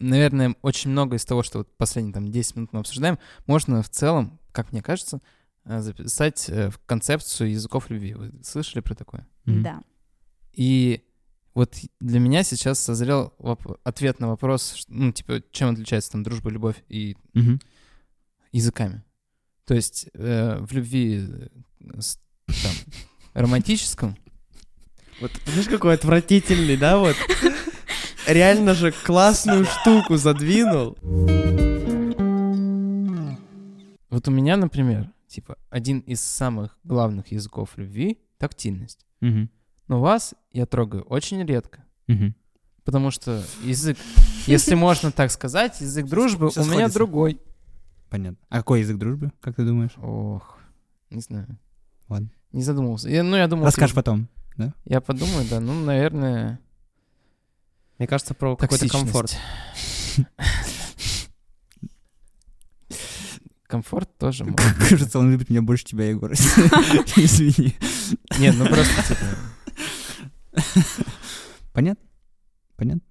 [0.00, 3.88] наверное, очень много из того, что вот последние там 10 минут мы обсуждаем, можно в
[3.88, 5.22] целом, как мне кажется,
[5.64, 8.14] э, записать э, в концепцию языков любви.
[8.14, 9.28] Вы слышали про такое?
[9.44, 9.80] Да.
[10.52, 11.05] И
[11.56, 13.32] вот для меня сейчас созрел
[13.82, 17.60] ответ на вопрос, ну, типа, чем отличается там дружба, любовь и Мгм.
[18.52, 19.02] языками.
[19.64, 21.48] То есть э, в любви э,
[22.46, 22.72] там,
[23.32, 24.16] романтическом
[25.20, 27.16] Вот, знаешь, какой отвратительный, да, вот?
[28.26, 30.98] Реально же классную штуку задвинул.
[34.10, 39.06] Вот у меня, например, типа, один из самых главных языков любви— тактильность.
[39.20, 39.48] Мгм.
[39.88, 41.84] Но вас я трогаю очень редко.
[42.06, 42.34] Мгм.
[42.84, 43.98] Потому что язык,
[44.46, 47.40] если можно так сказать, язык дружбы у меня другой.
[48.10, 48.38] Понятно.
[48.48, 49.96] А какой язык дружбы, как ты думаешь?
[49.98, 50.58] Ох,
[51.10, 51.58] не знаю.
[52.08, 52.30] Ладно.
[52.52, 53.08] Не задумывался.
[53.08, 53.64] Я, ну, я думал...
[53.64, 54.28] Расскажешь ты- потом.
[54.86, 56.58] Я подумаю, да, ну, наверное,
[57.98, 59.36] Мне кажется, про какой-то комфорт.
[63.66, 64.60] Комфорт тоже может.
[64.88, 66.32] Кажется, он любит меня больше тебя, Егор.
[66.32, 67.74] Извини.
[68.38, 69.26] Нет, ну просто, типа,
[71.72, 72.06] Понятно?
[72.76, 73.02] Понятно?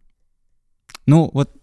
[1.05, 1.55] Ну, вот,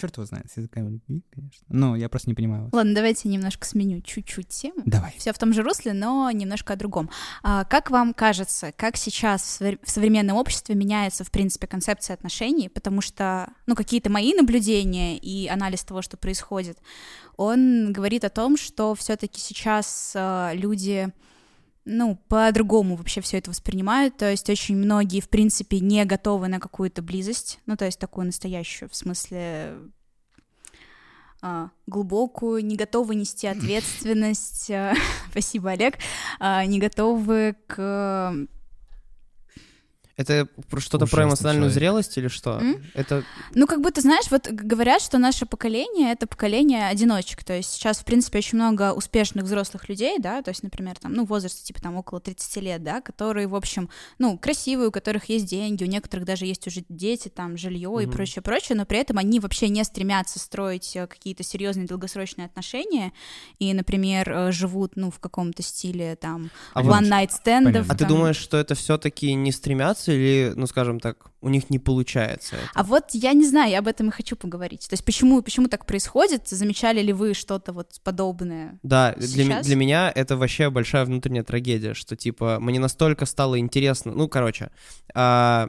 [0.00, 1.66] черт его знает, с языками любви, конечно.
[1.68, 2.72] Но я просто не понимаю вас.
[2.72, 4.82] Ладно, давайте немножко сменю чуть-чуть тему.
[4.86, 5.14] Давай.
[5.18, 7.10] Все в том же русле, но немножко о другом.
[7.42, 12.68] А, как вам кажется, как сейчас в современном обществе меняется, в принципе, концепция отношений?
[12.68, 16.78] Потому что, ну, какие-то мои наблюдения и анализ того, что происходит,
[17.36, 21.12] он говорит о том, что все-таки сейчас а, люди
[21.84, 24.16] ну, по-другому вообще все это воспринимают.
[24.16, 28.26] То есть очень многие, в принципе, не готовы на какую-то близость, ну, то есть такую
[28.26, 29.76] настоящую, в смысле
[31.42, 34.70] а, глубокую, не готовы нести ответственность.
[34.70, 34.94] а,
[35.30, 35.94] Спасибо, Олег.
[36.38, 38.34] а, Не готовы к...
[40.20, 40.48] Это
[40.78, 41.74] что-то про эмоциональную человек.
[41.74, 42.58] зрелость или что?
[42.60, 42.84] М?
[42.92, 47.42] Это Ну, как будто, знаешь, вот говорят, что наше поколение— это поколение одиночек.
[47.42, 51.14] То есть сейчас, в принципе, очень много успешных взрослых людей, да, то есть, например, там,
[51.14, 54.92] ну, в возрасте, типа, там, около 30 лет, да, которые, в общем, ну, красивые, у
[54.92, 58.12] которых есть деньги, у некоторых даже есть уже дети, там, жилье и Мгм.
[58.12, 63.14] прочее, прочее, но при этом они вообще не стремятся строить э, какие-то серьезные долгосрочные отношения
[63.58, 67.72] и, например, э, живут, ну, в каком-то стиле, там, А вот- one-night стендов.
[67.86, 67.94] Понятно.
[67.94, 71.70] А ты думаешь, что это все-таки не стремятся получается или, ну, скажем так, у них
[71.70, 72.56] не получается?
[72.56, 72.70] это?
[72.74, 74.88] А вот я не знаю, я об этом и хочу поговорить.
[74.88, 76.48] То есть почему, почему так происходит?
[76.48, 78.78] Замечали ли вы что-то вот подобное?
[78.82, 84.12] Да, для, для меня это вообще большая внутренняя трагедия, что, типа, мне настолько стало интересно,
[84.12, 84.70] ну, короче,
[85.14, 85.68] а,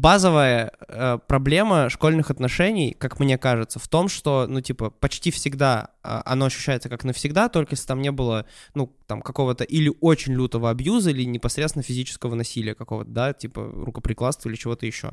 [0.00, 5.88] базовая э, проблема школьных отношений, как мне кажется, в том, что, ну, типа, почти всегда
[6.02, 10.34] а, оно ощущается как навсегда, только если там не было, ну, там, какого-то или очень
[10.34, 15.12] лютого абьюза, или непосредственно физического насилия какого-то, да, типа, рукоприкладства или чего-то еще.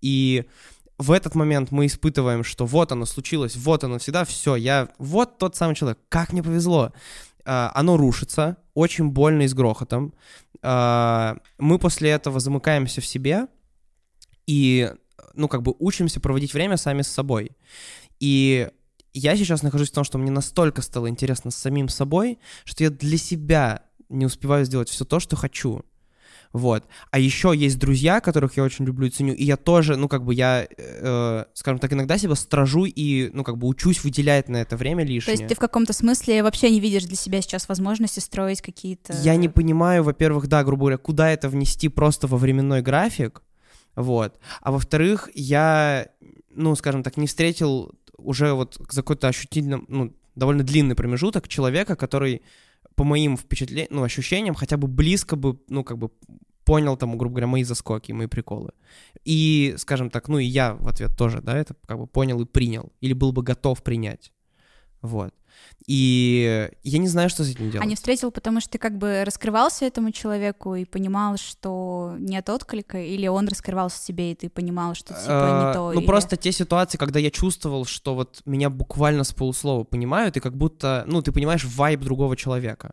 [0.00, 0.44] И
[0.98, 5.38] в этот момент мы испытываем, что вот оно случилось, вот оно всегда, все, я вот
[5.38, 6.92] тот самый человек, как мне повезло.
[7.44, 10.14] А, оно рушится, очень больно и с грохотом.
[10.62, 13.48] А, мы после этого замыкаемся в себе
[14.46, 14.92] и,
[15.34, 17.52] ну, как бы учимся проводить время сами с собой.
[18.20, 18.68] И
[19.12, 22.90] я сейчас нахожусь в том, что мне настолько стало интересно с самим собой, что я
[22.90, 25.84] для себя не успеваю сделать все то, что хочу.
[26.54, 26.84] Вот.
[27.10, 30.24] А еще есть друзья, которых я очень люблю и ценю, и я тоже, ну, как
[30.24, 34.58] бы я, э, скажем так, иногда себя стражу и, ну, как бы учусь выделять на
[34.58, 35.36] это время То лишнее.
[35.36, 39.12] есть ты в каком-то смысле вообще не видишь для себя сейчас возможности строить какие-то...
[39.22, 43.42] Я не понимаю, во-первых, да, грубо говоря, куда это внести просто во временной график,
[43.96, 44.38] вот.
[44.60, 46.08] А во-вторых, я,
[46.50, 51.96] ну, скажем так, не встретил уже вот за какой-то ощутительным, ну, довольно длинный промежуток человека,
[51.96, 52.42] который
[52.94, 56.10] по моим впечатлениям, ну, ощущениям, хотя бы близко бы, ну, как бы
[56.64, 58.72] понял там, грубо говоря, мои заскоки, мои приколы.
[59.24, 62.46] И, скажем так, ну и я в ответ тоже, да, это как бы понял и
[62.46, 62.92] принял.
[63.00, 64.32] Или был бы готов принять.
[65.02, 65.34] Вот.
[65.86, 67.84] И я не знаю, что с этим делать.
[67.84, 72.48] А не встретил, потому что ты как бы раскрывался этому человеку и понимал, что нет
[72.48, 75.92] отклика, или он раскрывался тебе, и ты понимал, что типа не Э, то.
[75.92, 80.36] Ну, или- просто те ситуации, когда я чувствовал, что вот меня буквально с полуслова понимают,
[80.36, 82.92] и как будто, ну, ты понимаешь вайб другого человека.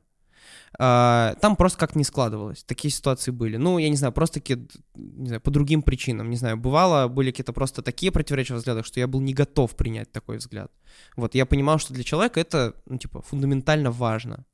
[0.79, 2.63] А, Там просто как не складывалось.
[2.63, 3.57] Такие ситуации были.
[3.57, 6.29] Ну, я не знаю, просто такие, не знаю, по другим причинам.
[6.29, 9.75] Не знаю, бывало, были какие-то просто такие противоречия в взглядах, что я был не готов
[9.75, 10.71] принять такой взгляд.
[11.15, 14.45] Вот, я понимал, что для человека это, ну, типа, фундаментально важно.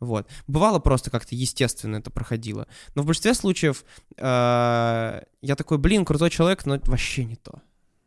[0.00, 0.28] Вот.
[0.46, 2.66] Бывало просто как-то естественно это проходило.
[2.94, 3.84] Но в большинстве случаев
[4.16, 7.62] э, я такой, блин, крутой человек, но вообще не то.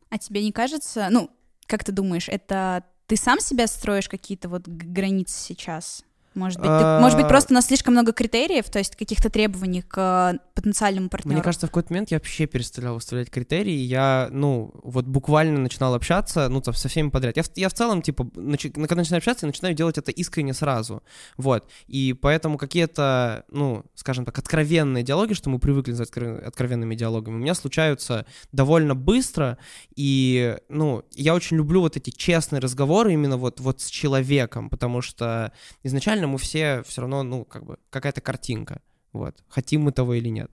[0.10, 1.30] А тебе не кажется, ну,
[1.66, 6.04] как ты думаешь, это ты сам себя строишь какие-то вот границы сейчас?
[6.38, 7.00] Может быть, ты- А.
[7.02, 9.98] может быть, просто у нас слишком много критериев, то есть каких-то требований к
[10.34, 11.34] э, потенциальному партнеру.
[11.34, 13.74] Мне кажется, в какой-то момент я вообще перестал выставлять критерии.
[13.78, 17.36] Я, ну, вот буквально начинал общаться, ну, там, со всеми подряд.
[17.38, 20.54] Я, в- я в целом, типа, начи- когда начинаю общаться, я начинаю делать это искренне
[20.54, 21.02] сразу.
[21.38, 21.68] Вот.
[21.88, 27.36] И поэтому какие-то, ну, скажем так, откровенные диалоги, что мы привыкли называть откро- откровенными диалогами,
[27.36, 29.58] у меня случаются довольно быстро.
[29.96, 35.02] И, ну, я очень люблю вот эти честные разговоры именно вот, вот с человеком, потому
[35.02, 35.52] что
[35.84, 38.82] изначально мы все все равно, ну, как бы, какая-то картинка.
[39.13, 39.36] Вот.
[39.49, 40.51] Хотим мы того или нет.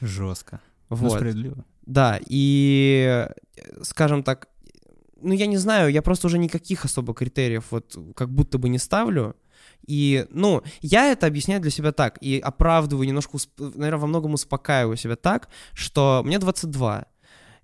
[0.00, 0.60] Жестко.
[0.90, 1.16] Ну, Вот.
[1.16, 1.64] справедливо.
[1.84, 4.48] Да, и, э, скажем так,
[5.20, 8.78] ну, я не знаю, я просто уже никаких особо критериев вот как будто бы не
[8.78, 9.34] ставлю.
[9.86, 14.96] И, ну, я это объясняю для себя так, и оправдываю немножко, наверное, во многом успокаиваю
[14.96, 17.06] себя так, что мне 22,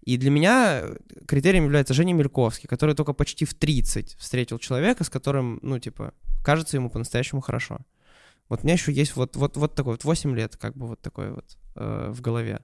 [0.03, 0.84] и для меня
[1.26, 6.12] критерием является Женя Мельковский, который только почти в 30 встретил человека, с которым, ну, типа,
[6.44, 7.78] кажется ему по-настоящему хорошо.
[8.48, 11.00] Вот у меня еще есть вот, вот, вот такой вот 8 лет, как бы вот
[11.00, 12.61] такой вот э, в голове.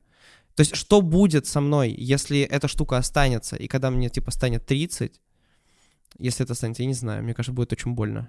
[0.57, 4.67] То есть, что будет со мной, если эта штука останется, и когда мне, типа, станет
[4.67, 5.21] 30,
[6.19, 8.29] если это останется, я не знаю, мне кажется, будет очень больно.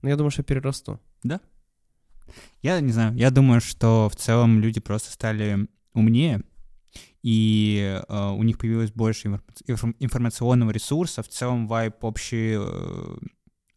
[0.00, 0.98] Но я думаю, что я перерасту.
[2.62, 6.42] Я не знаю, я думаю, что в целом люди просто стали умнее,
[7.22, 13.16] и э, у них появилось больше информ- информ- информационного ресурса, в целом вайп общий, э,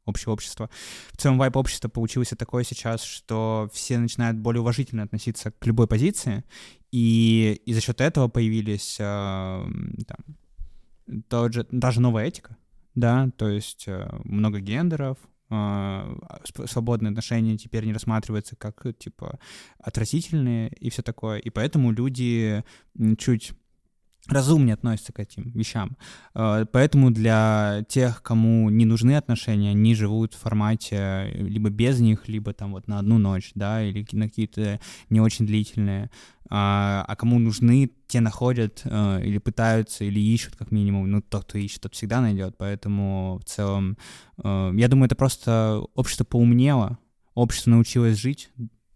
[0.05, 0.69] общего общества.
[1.11, 5.87] В целом вайп общества получился такой сейчас, что все начинают более уважительно относиться к любой
[5.87, 6.43] позиции,
[6.91, 9.03] и, и за счет этого появились э,
[10.07, 12.57] там, тот же, даже новая этика,
[12.95, 15.17] да, то есть э, много гендеров,
[16.65, 19.39] свободные отношения теперь не рассматриваются как, э, типа,
[19.79, 22.63] отвратительные и все такое, и поэтому люди
[23.17, 23.53] чуть
[24.27, 25.97] разумнее относятся к этим вещам.
[26.33, 32.27] Э, Поэтому для тех, кому не нужны отношения, они живут в формате либо без них,
[32.27, 36.09] либо там вот на одну ночь, да, или на какие-то не очень длительные.
[36.49, 41.09] А, а кому нужны, те находят э, или пытаются, или ищут как минимум.
[41.09, 42.55] Ну, тот, кто ищет, тот всегда найдет.
[42.57, 43.97] Поэтому в целом,
[44.37, 46.99] э, я думаю, это просто общество поумнело,
[47.33, 48.51] общество научилось жить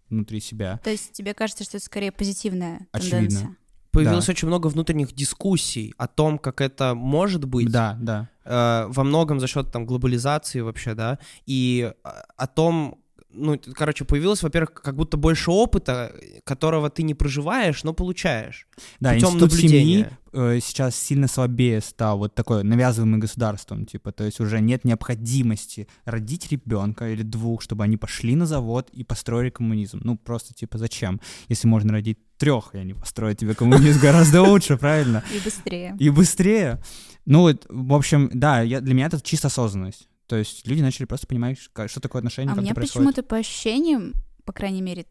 [0.10, 0.80] внутри себя.
[0.84, 3.20] То есть тебе кажется, что это скорее позитивная Очевидно.
[3.20, 3.58] тенденция?
[3.92, 4.32] Появилось Да.
[4.32, 7.72] очень много внутренних дискуссий о том, как это может быть.
[7.72, 8.30] Да, да.
[8.46, 11.92] э, во многом за счет там глобализации вообще, да, и
[12.38, 13.00] о том,
[13.38, 16.14] ну, короче, появилось, во-первых, как будто больше опыта,
[16.44, 18.68] которого ты не проживаешь, но получаешь.
[19.00, 20.20] Да, путем институт семьи наблюдения.
[20.34, 25.88] э, сейчас сильно слабее стал, вот такой навязываемый государством, типа, то есть уже нет необходимости
[26.06, 30.02] родить ребенка или двух, чтобы они пошли на завод и построили коммунизм.
[30.04, 31.22] Ну, просто, типа, зачем?
[31.48, 35.24] Если можно родить трех, и они построят тебе коммунизм гораздо лучше, правильно?
[35.34, 35.96] И быстрее.
[36.00, 36.82] И быстрее.
[37.26, 40.08] Ну, вот, в общем, да, я, для меня это чисто осознанность.
[40.28, 44.14] То есть люди начали просто понимать, что такое отношение, А у меня почему-то по ощущениям,
[44.46, 45.06] по крайней мере,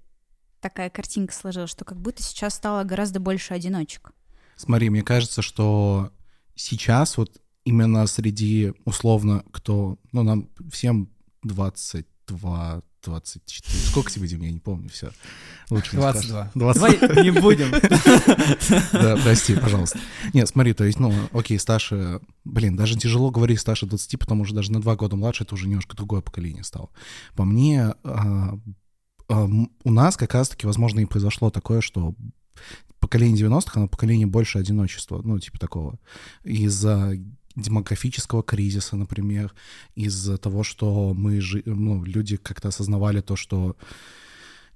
[0.61, 4.13] такая картинка сложилась, что как будто сейчас стало гораздо больше одиночек.
[4.57, 6.11] Смотри, мне кажется, что
[6.55, 11.11] сейчас вот именно среди, условно, кто, ну, нам всем
[11.43, 15.11] 22, 24, сколько тебе, Дим, я не помню, все.
[15.71, 16.51] Лучше не 22.
[16.53, 16.75] спрашивай.
[16.75, 17.01] 20.
[17.01, 17.71] Давай не будем.
[18.93, 19.99] Да, прости, пожалуйста.
[20.33, 24.55] Нет, смотри, то есть, ну, окей, старше, блин, даже тяжело говорить старше 20, потому что
[24.55, 26.91] даже на два года младше это уже немножко другое поколение стало.
[27.35, 28.59] По мне, а,
[29.29, 29.45] а,
[29.85, 32.15] у нас как раз-таки, возможно, и произошло такое, что
[33.01, 35.99] поколение 90-х, оно поколение больше одиночества, ну, типа такого.
[36.45, 37.17] Из-за
[37.57, 39.55] демографического кризиса, например,
[39.95, 43.77] из-за того, что мы, жи- ну, люди как-то осознавали то, что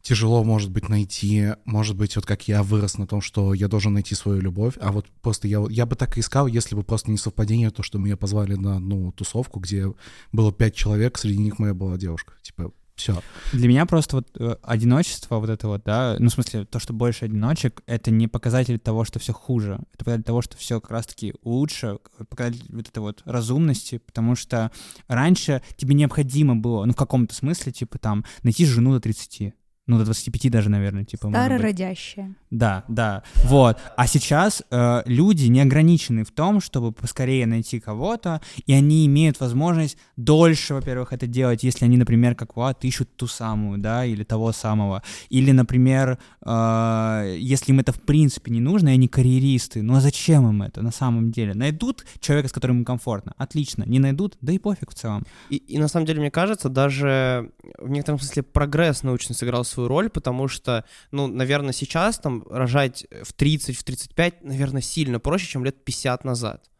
[0.03, 3.93] тяжело, может быть, найти, может быть, вот как я вырос на том, что я должен
[3.93, 7.11] найти свою любовь, а вот просто я, я бы так и искал, если бы просто
[7.11, 9.93] не совпадение, то, что меня позвали на одну тусовку, где
[10.33, 12.33] было пять человек, среди них моя была девушка.
[12.43, 13.23] Типа, все.
[13.53, 16.93] Для меня просто вот э, одиночество вот это вот, да, ну, в смысле, то, что
[16.93, 20.91] больше одиночек, это не показатель того, что все хуже, это показатель того, что все как
[20.91, 21.99] раз-таки лучше,
[22.29, 24.71] показатель вот этой вот разумности, потому что
[25.09, 29.55] раньше тебе необходимо было, ну, в каком-то смысле, типа, там, найти жену до 30,
[29.91, 31.28] ну, до 25 даже, наверное, типа.
[31.28, 32.34] Старородящая.
[32.51, 33.76] Да, да, вот.
[33.97, 39.41] А сейчас э, люди не ограничены в том, чтобы поскорее найти кого-то, и они имеют
[39.41, 44.22] возможность дольше, во-первых, это делать, если они, например, как Влад, ищут ту самую, да, или
[44.22, 45.03] того самого.
[45.28, 50.01] Или, например, э, если им это в принципе не нужно, и они карьеристы, ну а
[50.01, 51.55] зачем им это на самом деле?
[51.55, 53.82] Найдут человека, с которым им комфортно, отлично.
[53.86, 55.26] Не найдут, да и пофиг в целом.
[55.49, 59.80] И, и на самом деле, мне кажется, даже в некотором смысле прогресс научно сыграл свою
[59.89, 65.47] роль, потому что, ну, наверное, сейчас там рожать в 30, в 35, наверное, сильно проще,
[65.47, 66.70] чем лет 50 назад.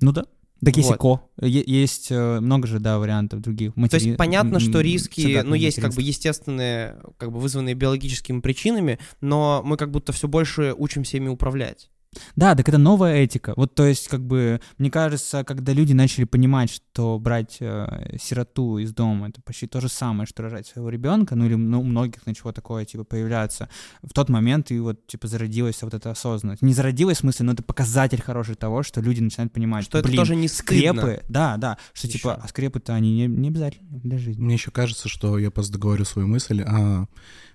[0.00, 0.24] Ну да.
[0.64, 0.98] Так есть Вот.
[0.98, 1.46] ко.
[1.46, 3.72] Е- есть э, много же, да, вариантов других.
[3.74, 8.40] То есть Матери- понятно, что риски, ну, есть как бы естественные, как бы вызванные биологическими
[8.40, 11.90] причинами, но мы как будто все больше учимся ими управлять.
[12.34, 13.54] Да, так это новая этика.
[13.56, 18.78] Вот, то есть, как бы, мне кажется, когда люди начали понимать, что брать э, сироту
[18.78, 21.84] из дома это почти то же самое, что рожать своего ребенка, ну или ну, у
[21.84, 23.68] многих начало такое, типа, появляться,
[24.02, 26.62] в тот момент и вот, типа, зародилась вот эта осознанность.
[26.62, 30.08] Не зародилась, в смысле, но это показатель хороший того, что люди начинают понимать, Что это
[30.08, 31.02] блин, тоже не стыдно.
[31.02, 32.18] скрепы, да, да, что, Ещё.
[32.18, 34.42] типа, а скрепы-то они не, не обязательны для жизни.
[34.42, 36.62] Мне еще кажется, что я просто договорю свою мысль.
[36.66, 37.06] А,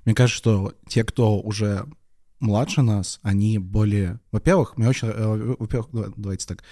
[0.05, 1.85] мне кажется, что те, кто уже
[2.45, 4.19] младше нас, они более...
[4.31, 5.09] Во-первых, мне очень...
[5.09, 6.63] э, Во-первых, да, давайте так.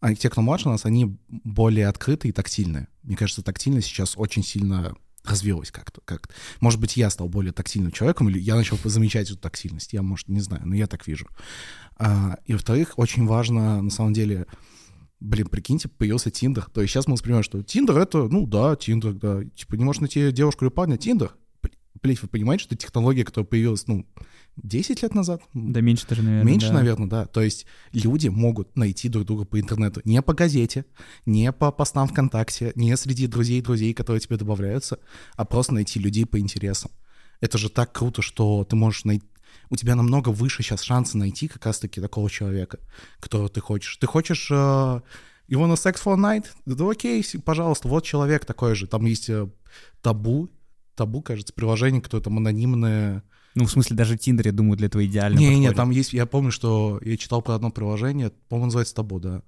[0.00, 2.88] А те, кто младше нас, они более открытые и тактильные.
[3.02, 4.94] Мне кажется, тактильность сейчас очень сильно
[5.24, 6.02] развилась как-то.
[6.04, 6.28] Как
[6.60, 9.92] может быть, я стал более тактильным человеком, или я начал замечать эту тактильность.
[9.92, 11.26] Я, может, не знаю, но я так вижу.
[11.96, 14.46] А, и, во-вторых, очень важно, на самом деле,
[15.20, 16.66] Блин, прикиньте, появился Тиндер.
[16.70, 19.42] То есть сейчас мы воспринимаем, что Тиндер это, ну да, Тиндер, да.
[19.56, 21.34] Типа не можешь найти девушку или парня, Тиндер.
[22.04, 24.04] Блин, вы понимаете, что это технология, которая появилась, ну,
[24.56, 25.40] 10 лет назад?
[25.54, 26.52] Да меньше даже, наверное.
[26.52, 26.74] Меньше, да.
[26.74, 27.24] наверное, да.
[27.24, 30.02] То есть люди могут найти друг друга по интернету.
[30.04, 30.84] Не по газете,
[31.24, 34.98] не по постам ВКонтакте, не среди друзей друзей, которые тебе добавляются,
[35.34, 36.90] а просто найти людей по интересам.
[37.40, 39.24] Это же так круто, что ты можешь найти...
[39.70, 42.80] У тебя намного выше сейчас шансы найти как раз-таки такого человека,
[43.18, 43.96] которого ты хочешь.
[43.96, 44.50] Ты хочешь...
[44.50, 45.00] э, You
[45.58, 46.46] wanna sex for night?
[46.66, 48.86] Да окей, пожалуйста, вот человек такой же.
[48.86, 49.48] Там есть э,
[50.02, 50.50] табу,
[50.94, 53.22] табу, кажется, приложение, которое там анонимное,
[53.54, 55.76] Ну, в смысле, даже Тиндер, я думаю, для этого идеально не, не, подходит.
[55.76, 59.42] там есть, я помню, что я читал про одно приложение, по-моему, называется Табу, да.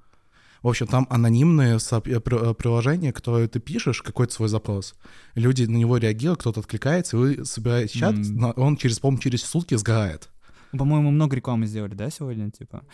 [0.62, 2.20] В общем, там анонимные соп- э,
[2.50, 4.94] э, приложения, которые ты пишешь, какой-то свой запрос.
[5.34, 9.42] Люди на него реагируют, кто-то откликается, и вы собираете чат, но он через, по-моему, через
[9.44, 10.28] сутки сгорает.
[10.78, 12.84] По-моему, много рекламы сделали, да, сегодня, типа?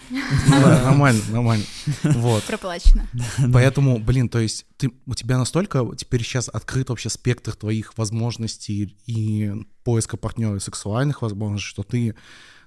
[0.48, 1.64] Нормально, нормально.
[2.02, 2.44] Вот.
[2.44, 3.06] Проплачено.
[3.52, 8.96] Поэтому, блин, то есть ты, у тебя настолько теперь сейчас открыт вообще спектр твоих возможностей
[9.06, 9.52] и
[9.84, 12.14] поиска партнера и сексуальных возможностей, что ты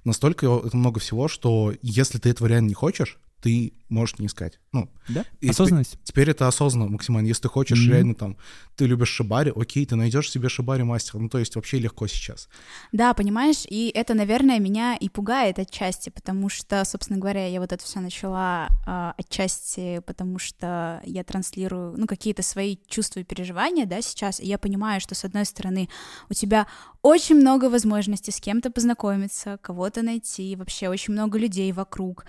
[0.04, 4.60] настолько это много всего, что если ты этого реально не хочешь, ты можешь не искать.
[4.72, 5.24] Ну, Да?
[5.40, 6.00] И Осознанность.
[6.04, 7.28] теперь это осознанно максимально.
[7.28, 7.92] Если ты хочешь Мгм.
[7.92, 8.38] реально там,
[8.76, 11.20] ты любишь шибари, окей, ты найдешь себе шибари мастера.
[11.20, 12.50] Ну, то есть вообще легко сейчас.
[12.92, 17.72] Да, понимаешь, и это, наверное, меня и пугает отчасти, потому что, собственно говоря, я вот
[17.72, 23.86] это все начала а, отчасти, потому что я транслирую, ну, какие-то свои чувства и переживания,
[23.86, 25.88] да, сейчас, и я понимаю, что, с одной стороны,
[26.30, 26.66] у тебя
[27.04, 32.26] очень много возможностей с кем-то познакомиться, кого-то найти, вообще очень много людей вокруг,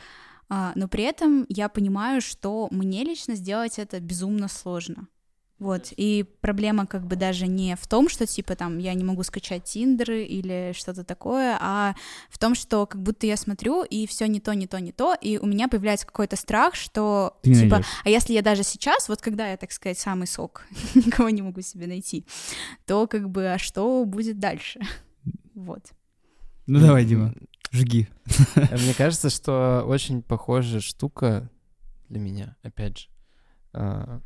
[0.48, 5.08] но при этом я понимаю, что мне лично сделать это безумно сложно.
[5.58, 9.22] Вот, и проблема как бы даже не в том, что, типа, там, я не могу
[9.22, 11.94] скачать Тиндер или что-то такое, а
[12.28, 15.14] в том, что как будто я смотрю, и все не то, не то, не то,
[15.14, 17.86] и у меня появляется какой-то страх, что, Ты типа, найдёшь.
[18.04, 21.62] а если я даже сейчас, вот когда я, так сказать, самый сок, никого не могу
[21.62, 22.26] себе найти,
[22.84, 24.80] то как бы, а что будет дальше?
[25.54, 25.84] Вот.
[26.66, 27.32] Ну давай, Дима,
[27.72, 28.08] жги.
[28.56, 31.50] Мне кажется, что очень похожая штука
[32.08, 33.08] для меня, опять же,
[33.72, 34.20] а,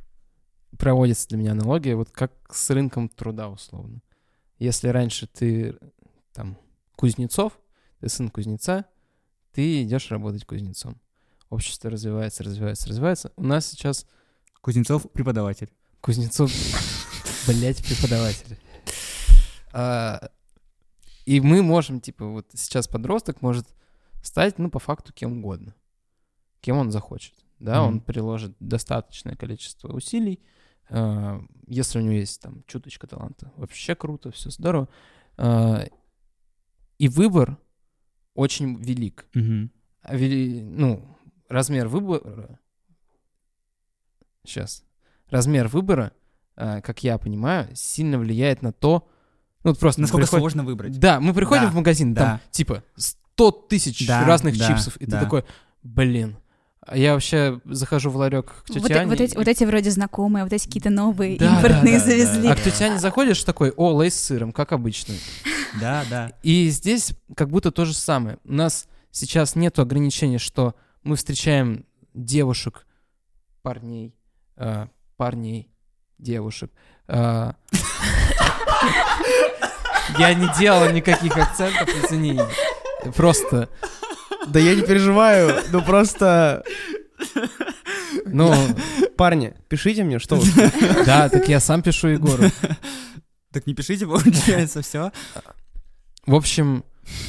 [0.78, 4.02] проводится для меня аналогия, вот как с рынком труда условно.
[4.58, 5.76] Если раньше ты
[6.32, 6.58] там
[6.96, 7.58] кузнецов,
[8.00, 8.86] ты сын кузнеца,
[9.52, 11.00] ты идешь работать кузнецом.
[11.48, 13.32] Общество развивается, развивается, развивается.
[13.36, 14.06] У нас сейчас
[14.60, 15.70] Кузнецов преподаватель.
[16.00, 16.52] Кузнецов,
[17.46, 18.58] блять, преподаватель.
[21.30, 23.66] И мы можем, типа, вот сейчас подросток может
[24.20, 25.76] стать, ну, по факту, кем угодно.
[26.60, 27.34] Кем он захочет.
[27.60, 28.00] Да, он Мгм.
[28.04, 30.40] приложит достаточное количество усилий.
[30.88, 34.88] а, Если у него есть там чуточка таланта, вообще круто, все здорово.
[35.36, 35.84] А,
[36.98, 37.56] И выбор
[38.34, 39.26] очень велик.
[40.02, 41.16] А вели- ну,
[41.48, 42.58] размер выбора...
[44.44, 44.84] Сейчас.
[45.28, 46.12] Размер выбора,
[46.56, 49.08] а, как я понимаю, сильно влияет на то...
[49.64, 50.00] Ну, вот просто...
[50.00, 50.98] Насколько приходим- сложно выбрать.
[50.98, 52.40] Да, мы приходим Да, в магазин, там, да.
[52.50, 55.18] типа, 100 тысяч Да, разных да, чипсов, и да.
[55.18, 55.44] ты такой,
[55.82, 56.36] блин,
[56.86, 59.64] а я вообще захожу в ларек к тете Вот, Ане, вот эти, и- вот эти
[59.64, 62.48] вроде знакомые, вот эти какие-то новые, Да, импортные да, да, завезли.
[62.48, 65.14] А к тете Ане заходишь такой, о, лейс с сыром, как обычно.
[65.80, 66.32] Да, да.
[66.42, 68.38] И здесь как будто то же самое.
[68.44, 72.86] У нас сейчас нет ограничения, что мы встречаем девушек,
[73.62, 74.16] парней,
[74.56, 74.86] э,
[75.16, 75.70] парней,
[76.18, 76.72] девушек.
[77.06, 77.52] э.
[80.20, 82.38] Я не делал никаких акцентов, извини.
[83.16, 83.70] Просто,
[84.48, 86.62] Да я не переживаю, ну просто...
[88.26, 88.54] ну,
[89.16, 90.46] Парни, пишите мне, что вы...
[91.06, 92.44] да, так я сам пишу Егору.
[93.50, 95.10] Так не пишите, получается, все.
[96.26, 96.84] В общем,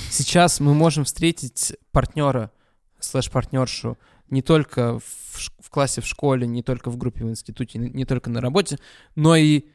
[0.09, 2.51] сейчас мы можем встретить партнера,
[2.99, 3.97] слэш-партнершу
[4.29, 8.05] не только в, в классе в школе, не только в группе в институте, не, не
[8.05, 8.79] только на работе,
[9.15, 9.65] но и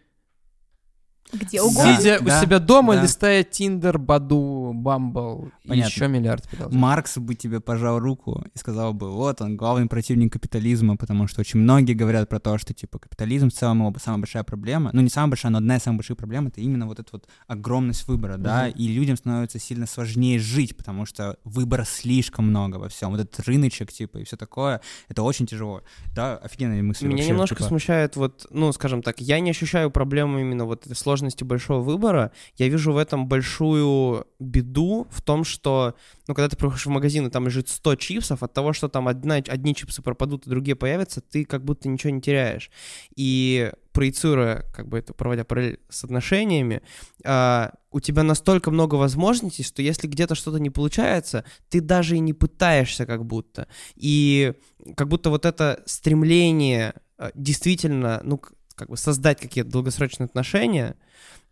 [1.33, 1.97] Где угодно.
[1.97, 3.03] сидя Да, у себя дома, да.
[3.03, 6.79] листая Тиндер, Баду, Бамбл и еще миллиард приложений.
[6.79, 11.41] Маркс бы тебе пожал руку и сказал бы, вот он, главный противник капитализма, потому что
[11.41, 15.01] очень многие говорят про то, что, типа, капитализм в целом его самая большая проблема, ну,
[15.01, 18.07] не самая большая, но одна из самых больших проблем— это именно вот эта вот огромность
[18.07, 23.11] выбора, да, и людям становится сильно сложнее жить, потому что выбора слишком много во всем,
[23.11, 25.83] вот этот рыночек, типа, и все такое, это очень тяжело.
[26.14, 29.91] Да, офигенная мысль Меня вообще, немножко типа, смущает вот, ну, скажем так, я не ощущаю
[29.91, 32.33] проблему именно вот этой сложности большого выбора.
[32.57, 35.95] Я вижу в этом большую беду в том, что,
[36.29, 39.09] ну, когда ты приходишь в магазин, и там лежит 100 чипсов, от того, что там
[39.09, 42.71] одна, одни чипсы пропадут, а другие появятся, ты как будто ничего не теряешь.
[43.14, 46.83] И проецируя, как бы это, проводя параллель с отношениями,
[47.25, 52.21] а, у тебя настолько много возможностей, что если где-то что-то не получается, ты даже и
[52.21, 53.69] не пытаешься как будто.
[53.95, 54.53] И
[54.97, 58.39] как будто вот это стремление э, действительно, ну,
[58.77, 60.97] как бы создать какие-то долгосрочные отношения,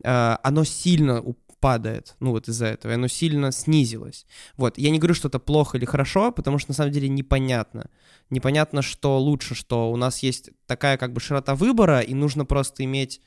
[0.04, 1.22] э, оно сильно
[1.58, 4.26] падает, ну вот из-за этого, оно сильно снизилось.
[4.58, 7.88] Вот, я не говорю, что это плохо или хорошо, потому что на самом деле непонятно.
[8.28, 12.84] Непонятно, что лучше, что у нас есть такая как бы широта выбора, и нужно просто
[12.84, 13.22] иметь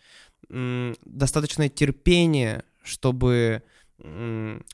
[0.49, 3.63] достаточное терпение, чтобы,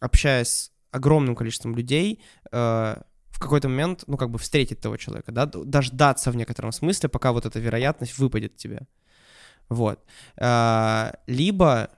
[0.01, 2.21] общаясь с огромным количеством людей,
[2.51, 2.95] э,
[3.29, 7.31] в какой-то момент, ну, как бы встретить того человека, да, дождаться в некотором смысле, пока
[7.31, 8.81] вот эта вероятность выпадет тебе.
[9.73, 9.99] Вот.
[10.37, 11.89] А, Либо,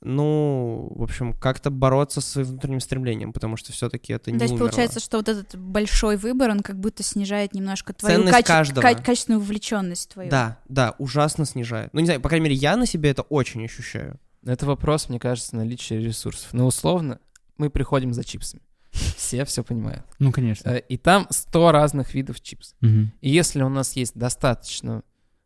[0.00, 4.44] ну, в общем, как-то бороться со своим внутренним стремлением, потому что все-таки это не То
[4.44, 4.68] есть умерло.
[4.68, 8.82] получается, что вот этот большой выбор, он как будто снижает немножко твою Ценность каче- каждого.
[8.82, 10.30] ка- качественную вовлеченность твою.
[10.30, 11.90] Да, да, ужасно снижает.
[11.92, 14.18] Ну, не знаю, по крайней мере, я на себе это очень ощущаю.
[14.44, 16.52] Это вопрос, мне кажется, наличия ресурсов.
[16.52, 17.20] Но условно
[17.58, 18.62] мы приходим за чипсами.
[18.90, 20.02] Все все понимают.
[20.18, 20.68] Ну, конечно.
[20.68, 22.76] Э, И там 100 разных видов чипсов.
[22.80, 23.12] Мгм.
[23.20, 25.02] И если у нас есть достаточно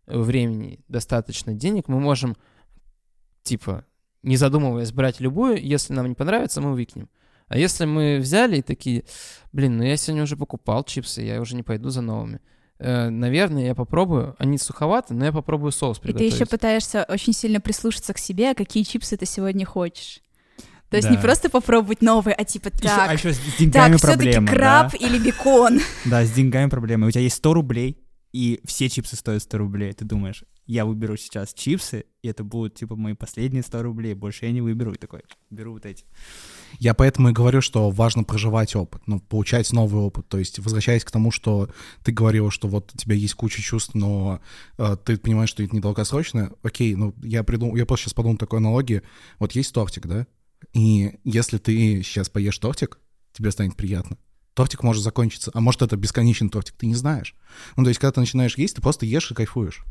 [0.06, 2.36] времени, достаточно денег, мы можем,
[3.42, 3.84] типа,
[4.22, 7.08] не задумываясь, брать любую, если нам не понравится, мы выкинем.
[7.48, 9.04] А если мы взяли и такие,
[9.52, 12.40] блин, ну я сегодня уже покупал чипсы, я уже не пойду за новыми.
[12.78, 14.34] Э, наверное, я попробую.
[14.38, 16.34] Они суховаты, но я попробую соус И ты приготовить.
[16.34, 20.20] еще пытаешься очень сильно прислушаться к себе, а какие чипсы ты сегодня хочешь.
[20.90, 21.14] То есть Да.
[21.14, 24.48] не просто попробовать новые, а типа а так, еще с деньгами так, все-таки проблема.
[24.48, 24.98] краб да?
[24.98, 25.80] или бекон.
[26.04, 27.06] Да, с деньгами проблема.
[27.06, 27.98] У тебя есть 100 рублей,
[28.36, 29.94] и все чипсы стоят 100 рублей.
[29.94, 34.12] Ты думаешь, я выберу сейчас чипсы, и это будут, типа, мои последние 100 рублей.
[34.12, 34.92] Больше я не выберу.
[34.92, 36.04] И такой, беру вот эти.
[36.78, 40.28] Я поэтому и говорю, что важно проживать опыт, ну, получать новый опыт.
[40.28, 41.70] То есть, возвращаясь к тому, что
[42.04, 44.42] ты говорила, что вот у тебя есть куча чувств, но
[44.76, 46.52] э, ты понимаешь, что это недолгосрочно.
[46.62, 49.00] Окей, ну, я придумал, я просто сейчас подумал такой аналогии.
[49.38, 50.26] Вот есть тортик, да?
[50.74, 52.98] И если ты сейчас поешь тортик,
[53.32, 54.18] тебе станет приятно.
[54.56, 57.34] Тортик может закончиться, а может это бесконечный тортик, ты не знаешь.
[57.76, 59.84] Ну, то есть, когда ты начинаешь есть, ты просто ешь и кайфуешь.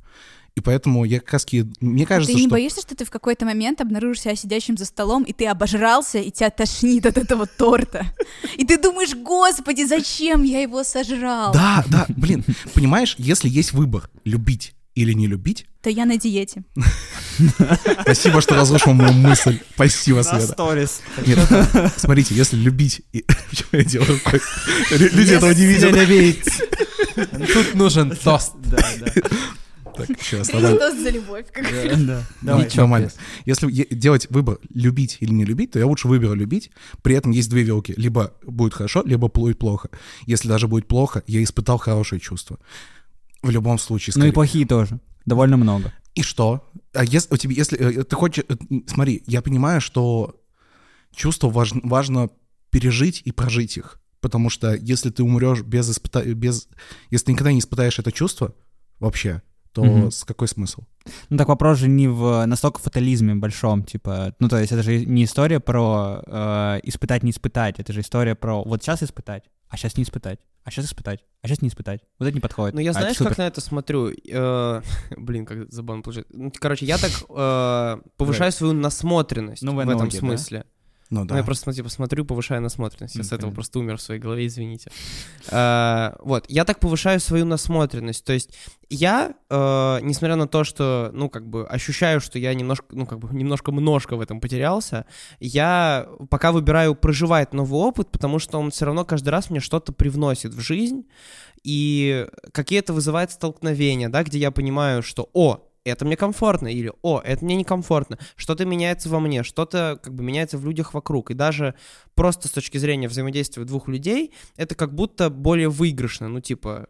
[0.56, 1.46] И поэтому я как раз...
[1.80, 2.50] Мне А кажется, ты не что...
[2.50, 6.32] боишься, что ты в какой-то момент обнаружишь себя сидящим за столом, и ты обожрался, и
[6.32, 8.08] тебя тошнит от этого торта.
[8.56, 11.54] И ты думаешь, господи, зачем я его сожрал?
[11.54, 12.44] Да, да, блин,
[12.74, 16.64] понимаешь, если есть выбор, любить или не любить, То я на диете.
[18.02, 19.60] спасибо, что разрушил мою мысль.
[19.76, 20.48] Спасибо, Света.
[20.48, 21.02] сторис.
[21.26, 21.40] Нет,
[21.98, 23.02] смотрите, если любить...
[23.50, 24.20] Почему я делаю
[24.92, 26.46] Люди этого не видят.
[27.54, 28.54] Тут нужен тост.
[28.64, 29.22] Да, да.
[29.98, 30.78] Так, еще раз, нормально.
[30.78, 31.46] Тост за любовь.
[31.54, 32.66] как- Да, давай.
[32.66, 33.12] Ничего, Нормально.
[33.46, 36.72] Если делать выбор, любить или не любить, то я лучше выберу любить.
[37.02, 37.94] При этом есть две вилки.
[37.96, 39.90] Либо будет хорошо, либо будет плохо.
[40.26, 42.60] Если даже будет плохо, я испытал хорошее чувство.
[43.46, 44.14] В любом случае.
[44.16, 44.34] Ну и скорее.
[44.34, 45.00] плохие тоже.
[45.26, 45.94] Довольно много.
[46.16, 46.68] И что?
[46.94, 48.56] А если у тебя, если э, ты хочешь, э,
[48.88, 50.42] смотри, я понимаю, что
[51.14, 52.30] чувства важно, важно
[52.72, 56.24] пережить и прожить их, потому что если ты умрешь без испыта...
[56.24, 56.68] без,
[57.12, 58.56] если ты никогда не испытаешь это чувство
[59.00, 59.44] вообще,
[59.74, 60.10] то Мгм.
[60.10, 60.84] с какой смысл?
[61.30, 65.06] Ну так вопрос же не в настолько фатализме большом, типа, ну то есть это же
[65.06, 69.78] не история про э, испытать, не испытать, это же история про вот сейчас испытать, а
[69.78, 72.02] сейчас не испытать, а сейчас испытать, а сейчас не испытать.
[72.20, 72.76] Вот это не подходит.
[72.76, 74.12] Ну, я А знаешь, как на это смотрю?
[74.32, 74.82] Э,
[75.18, 76.34] Блин, как забавно получается.
[76.36, 80.18] Ну, короче, я так э, повышаю свою насмотренность Ну, в этом да?
[80.18, 80.66] смысле.
[80.66, 80.75] Ну
[81.12, 81.38] Ну, да.
[81.38, 83.16] я просто типа смотрю, повышаю насмотренность.
[83.16, 83.56] Я М, с этого понятно.
[83.56, 84.92] просто умер в своей голове, извините.
[85.52, 88.26] А, Вот, я так повышаю свою насмотренность.
[88.26, 88.50] То есть
[88.90, 93.20] я, э, несмотря на то, что, ну, как бы ощущаю, что я немножко, ну, как
[93.20, 95.06] бы немножко множко в этом потерялся,
[95.40, 99.94] я пока выбираю проживать новый опыт, потому что он все равно каждый раз мне что-то
[99.94, 101.06] привносит в жизнь,
[101.64, 107.22] и какие-то вызывает столкновения, да, где я понимаю, что, о, это мне комфортно, или «О,
[107.24, 111.34] это мне некомфортно», что-то меняется во мне, что-то как бы меняется в людях вокруг, и
[111.34, 111.76] даже
[112.16, 116.88] просто с точки зрения взаимодействия двух людей, это как будто более выигрышно, ну, типа,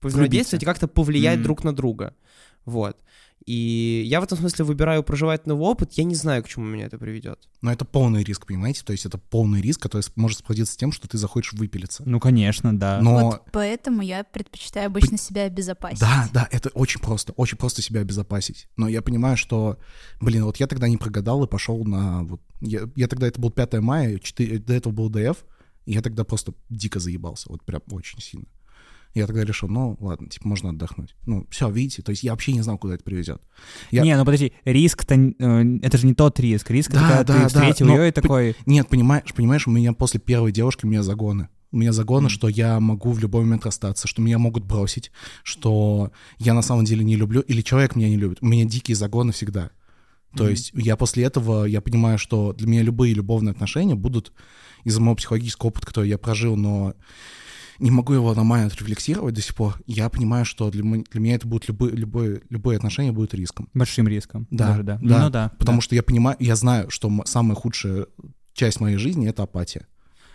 [0.00, 1.44] взаимодействовать и как-то повлиять Мгм.
[1.44, 2.14] друг на друга,
[2.64, 2.96] вот.
[3.46, 6.86] И я в этом смысле выбираю проживать новый опыт, я не знаю, к чему меня
[6.86, 7.48] это приведет.
[7.62, 8.82] Но это полный риск, понимаете?
[8.84, 12.02] То есть это полный риск, который может сплотиться с тем, что ты захочешь выпилиться.
[12.06, 13.00] Ну конечно, да.
[13.00, 16.00] Но Вот поэтому я предпочитаю обычно себя обезопасить.
[16.00, 18.68] Да, да, это очень просто, очень просто себя обезопасить.
[18.76, 19.78] Но я понимаю, что,
[20.20, 23.50] блин, вот я тогда не прогадал и пошел на вот, я, я тогда это был
[23.50, 25.44] 5 мая, 4, до этого был ДФ,
[25.86, 28.46] и я тогда просто дико заебался, вот прям очень сильно.
[29.14, 31.16] Я тогда решил, ну ладно, типа можно отдохнуть.
[31.26, 33.42] Ну все, видите, то есть я вообще не знал, куда это приведет.
[33.90, 36.70] Я- Не, ну подожди, риск-то, э, это же не тот риск.
[36.70, 39.70] Риск, Да, когда да, ты да, встретил но ее и такой, Нет, понимаешь, понимаешь, у
[39.72, 41.48] меня после первой девушки у меня загоны.
[41.72, 42.30] У меня загоны, Мгм.
[42.30, 45.10] что я могу в любой момент расстаться, что меня могут бросить,
[45.44, 48.38] что я на самом деле не люблю, или человек меня не любит.
[48.40, 49.70] У меня дикие загоны всегда.
[50.36, 50.50] То Мгм.
[50.52, 54.32] есть я после этого, я понимаю, что для меня любые любовные отношения будут
[54.84, 56.94] из-за моего психологического опыта, который я прожил, но
[57.80, 59.80] не могу его нормально отрефлексировать до сих пор.
[59.86, 63.68] Я понимаю, что для, для меня это будет любые, любые, любые отношения будут риском.
[63.74, 64.46] большим риском.
[64.50, 64.98] Да, даже, да.
[65.02, 65.52] да, Ну да.
[65.58, 65.82] Потому да.
[65.82, 68.06] что я понимаю, я знаю, что самая худшая
[68.52, 69.86] часть моей жизни— это апатия.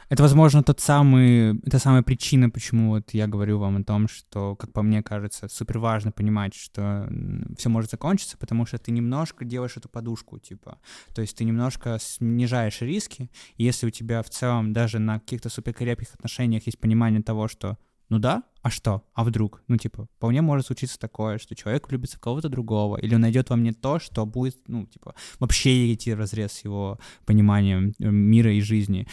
[0.09, 4.55] Это, возможно, тот самый, это самая причина, почему вот я говорю вам о том, что,
[4.55, 7.09] как по мне кажется, супер важно понимать, что
[7.57, 10.79] все может закончиться, потому что ты немножко делаешь эту подушку, типа,
[11.13, 15.49] то есть ты немножко снижаешь риски, и если у тебя в целом даже на каких-то
[15.49, 15.75] супер
[16.13, 17.77] отношениях есть понимание того, что
[18.09, 19.03] ну да, а что?
[19.13, 19.63] А вдруг?
[19.67, 23.49] Ну, типа, вполне может случиться такое, что человек влюбится в кого-то другого, или он найдет
[23.49, 28.09] во мне то, что будет, ну, типа, вообще идти в разрез с его пониманием э,
[28.11, 29.07] мира и жизни.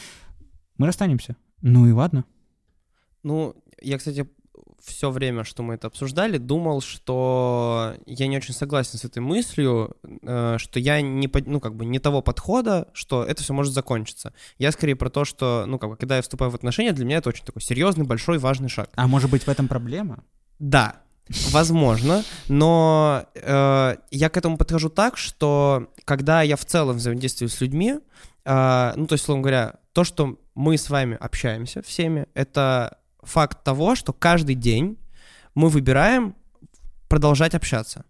[0.78, 1.36] Мы расстанемся.
[1.60, 2.24] Ну и ладно.
[3.22, 4.26] Ну, я, кстати,
[4.84, 9.96] все время, что мы это обсуждали, думал, что я не очень согласен с этой мыслью,
[10.02, 14.34] э, что я не, ну, как бы не того подхода, что это все может закончиться.
[14.58, 17.18] Я скорее про то, что, ну, как бы, когда я вступаю в отношения, для меня
[17.18, 18.90] это очень такой серьезный, большой, важный шаг.
[18.94, 20.24] А может быть в этом проблема?
[20.58, 20.96] Да,
[21.50, 27.60] возможно, но э, я к этому подхожу так, что когда я в целом взаимодействую с
[27.60, 27.98] людьми,
[28.44, 33.64] э, ну, то есть, условно говоря, то, что мы с вами общаемся всеми, это факт
[33.64, 34.98] того, что каждый день
[35.54, 36.34] мы выбираем
[37.08, 38.04] продолжать общаться.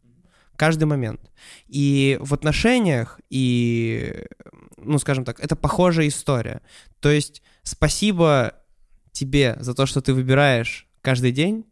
[0.56, 1.20] Каждый момент.
[1.66, 4.26] И в отношениях, и,
[4.76, 6.60] ну, скажем так, это похожая история.
[7.00, 8.54] То есть спасибо
[9.12, 11.66] тебе за то, что ты выбираешь каждый день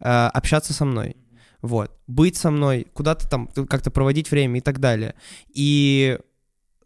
[0.00, 1.16] э, общаться со мной.
[1.62, 1.98] Вот.
[2.06, 5.14] Быть со мной, куда-то там как-то проводить время и так далее.
[5.54, 6.18] И,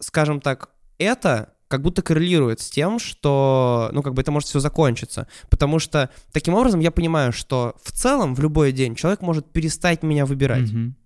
[0.00, 4.60] скажем так, это как будто коррелирует с тем, что, ну, как бы это может все
[4.60, 5.26] закончиться.
[5.48, 10.02] Потому что таким образом я понимаю, что в целом в любой день человек может перестать
[10.02, 10.70] меня выбирать.
[10.70, 10.96] Мгм.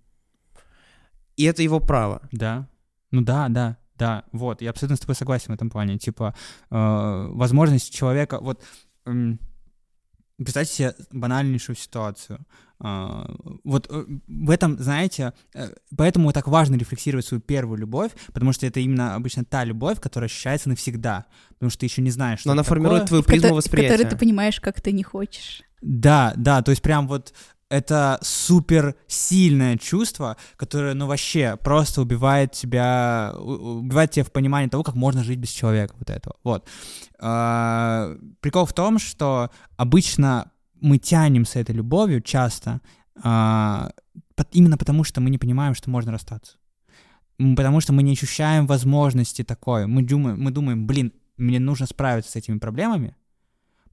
[1.37, 2.21] И это его право.
[2.31, 2.67] Да.
[3.11, 4.23] Ну да, да, да.
[4.31, 5.97] Вот, я абсолютно с тобой согласен в этом плане.
[5.97, 6.35] Типа,
[6.69, 8.39] э, возможность человека...
[8.39, 8.61] Вот,
[9.05, 9.39] м,
[10.43, 12.39] представьте себе банальнейшую ситуацию.
[12.81, 13.29] А,
[13.65, 18.65] вот э, в этом, знаете, э, поэтому так важно рефлексировать свою первую любовь, потому что
[18.65, 22.49] это именно обычно та любовь, которая ощущается навсегда, потому что ты еще не знаешь, что
[22.49, 23.21] Но она это формирует такое.
[23.21, 23.97] твою призму восприятия.
[23.97, 25.63] который ты понимаешь, как ты не хочешь.
[25.81, 27.33] Да, да, то есть прям вот
[27.69, 34.83] это супер сильное чувство, которое, ну, вообще просто убивает тебя, убивает тебя в понимании того,
[34.83, 36.35] как можно жить без человека, вот этого.
[36.43, 36.67] Вот.
[37.19, 40.51] А, Прикол в том, что обычно
[40.81, 42.81] мы тянемся этой любовью часто
[43.21, 43.91] а,
[44.51, 46.57] именно потому, что мы не понимаем, что можно расстаться.
[47.37, 49.85] Потому что мы не ощущаем возможности такой.
[49.85, 53.15] Мы думаем, мы думаем, блин, мне нужно справиться с этими проблемами,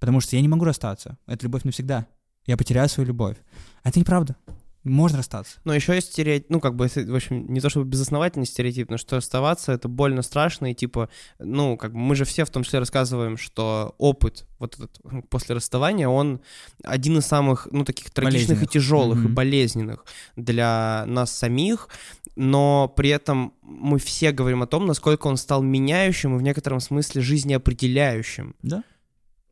[0.01, 1.19] потому что я не могу расстаться.
[1.27, 2.07] Это любовь навсегда.
[2.47, 3.37] Я потеряю свою любовь.
[3.85, 4.37] Это неправда.
[4.85, 5.59] Можно расстаться.
[5.65, 8.99] Но еще есть стереотип, ну, как бы, в общем, не то чтобы безосновательный стереотип, но
[8.99, 11.09] что оставаться, это больно страшно, и типа,
[11.41, 15.23] ну, как бы мы же все в том числе рассказываем, что опыт вот этот м,
[15.23, 16.41] после расставания, он
[16.85, 19.35] один из самых, ну, таких трагичных и тяжелых, и Мгм.
[19.35, 20.05] болезненных
[20.37, 21.89] для нас самих,
[22.37, 26.79] но при этом мы все говорим о том, насколько он стал меняющим и в некотором
[26.79, 28.55] смысле жизнеопределяющим.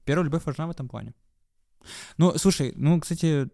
[0.05, 1.13] Первая любовь важна в этом плане.
[2.19, 3.49] Ну, слушай, ну, кстати,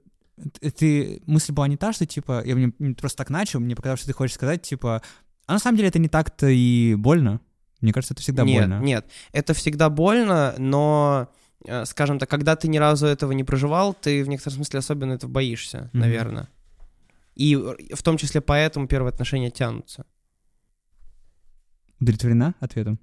[0.78, 4.08] ты, мысль была не та, что, типа, я мне просто так начал, мне показалось, что
[4.08, 5.02] ты хочешь сказать, типа,
[5.46, 7.40] а на самом деле это не так-то и больно.
[7.80, 8.80] Мне кажется, это всегда нет, больно.
[8.82, 11.28] нет, это всегда больно, но,
[11.66, 15.12] э, скажем так, когда ты ни разу этого не проживал, ты в некотором смысле особенно
[15.14, 16.00] этого боишься, Мгм.
[16.00, 16.48] наверное.
[17.36, 20.04] И э, в том числе поэтому первые отношения тянутся.
[22.00, 22.98] Удовлетворена ответом?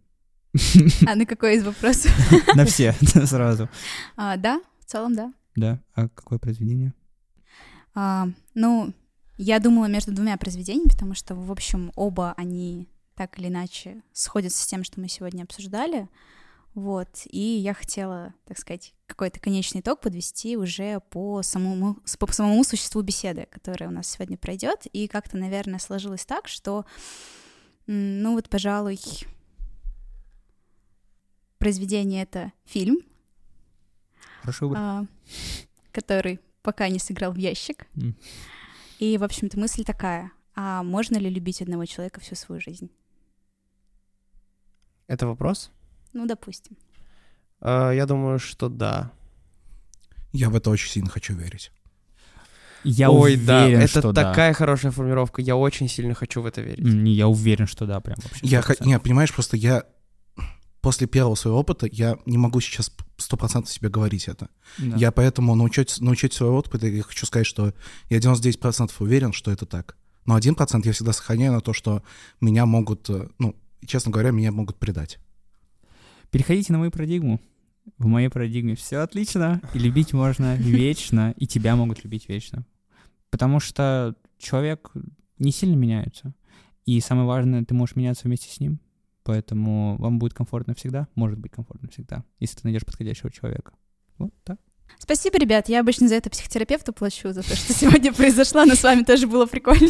[1.08, 2.12] А на какой из вопросов?
[2.56, 2.94] На все
[3.26, 3.70] сразу.
[4.16, 5.34] А, да, в целом, да.
[5.56, 5.80] Да.
[5.96, 6.94] А какое произведение?
[7.94, 8.94] А, ну,
[9.38, 14.64] я думала между двумя произведениями, потому что, в общем, оба они так или иначе сходятся
[14.64, 16.08] с тем, что мы сегодня обсуждали.
[16.74, 22.64] Вот, и я хотела, так сказать, какой-то конечный итог подвести уже по самому, по самому
[22.64, 24.86] существу беседы, которая у нас сегодня пройдет.
[24.94, 26.86] И как-то, наверное, сложилось так, что,
[27.88, 29.00] ну вот, пожалуй,
[31.58, 33.00] произведение— это фильм,
[34.48, 34.78] Хороший выбор.
[34.80, 35.06] а,
[35.91, 37.86] который пока не сыграл в ящик.
[38.99, 40.32] И, в общем-то, мысль такая.
[40.56, 42.90] А можно ли любить одного человека всю свою жизнь?
[45.07, 45.72] Это вопрос?
[46.14, 46.78] Ну, допустим.
[47.61, 49.11] Э, Я думаю, что да.
[50.34, 51.72] Я в это очень сильно хочу верить.
[52.84, 54.24] Я Ой, уверен, да, это что да.
[54.24, 55.41] такая хорошая формировка.
[55.41, 56.86] Я очень сильно хочу в это верить.
[56.86, 58.45] М, Я уверен, что да, прям вообще.
[58.48, 58.86] Я, хо- 100%.
[58.88, 59.84] нет, понимаешь, просто я
[60.88, 64.48] после первого своего опыта я не могу сейчас сто процентов себе говорить это.
[64.78, 64.96] Да.
[64.96, 67.74] Я поэтому научить, научить своего опыта, я хочу сказать, что
[68.10, 69.98] я 99% уверен, что это так.
[70.26, 72.04] Но 1% я всегда сохраняю на то, что
[72.40, 73.54] меня могут, э, ну,
[73.86, 75.20] честно говоря, меня могут предать.
[76.32, 77.42] Переходите на мою парадигму.
[77.98, 82.66] В моей парадигме все отлично, и любить можно вечно, и тебя могут любить вечно.
[83.30, 84.94] Потому что человек
[85.38, 86.34] не сильно меняется.
[86.86, 88.80] И самое важное, ты можешь меняться вместе с ним.
[89.28, 93.74] Поэтому вам будет комфортно всегда, может быть комфортно всегда, если ты найдешь подходящего человека.
[94.18, 94.58] Вот так.
[94.99, 95.68] Спасибо, ребят.
[95.68, 99.28] Я обычно за это психотерапевту плачу, за то, что сегодня произошло, но с вами тоже
[99.28, 99.90] было прикольно.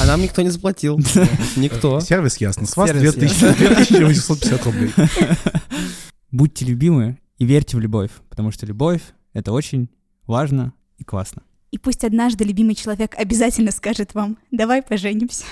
[0.00, 0.98] А нам никто не заплатил.
[1.56, 2.00] Никто.
[2.00, 2.66] Сервис ясно.
[2.66, 4.92] С вас Сервис 2000 2850 рублей.
[6.32, 9.02] Будьте любимы и верьте в любовь, потому что любовь—
[9.32, 9.88] это очень
[10.26, 11.42] важно и классно.
[11.70, 15.44] И пусть однажды любимый человек обязательно скажет вам «давай поженимся».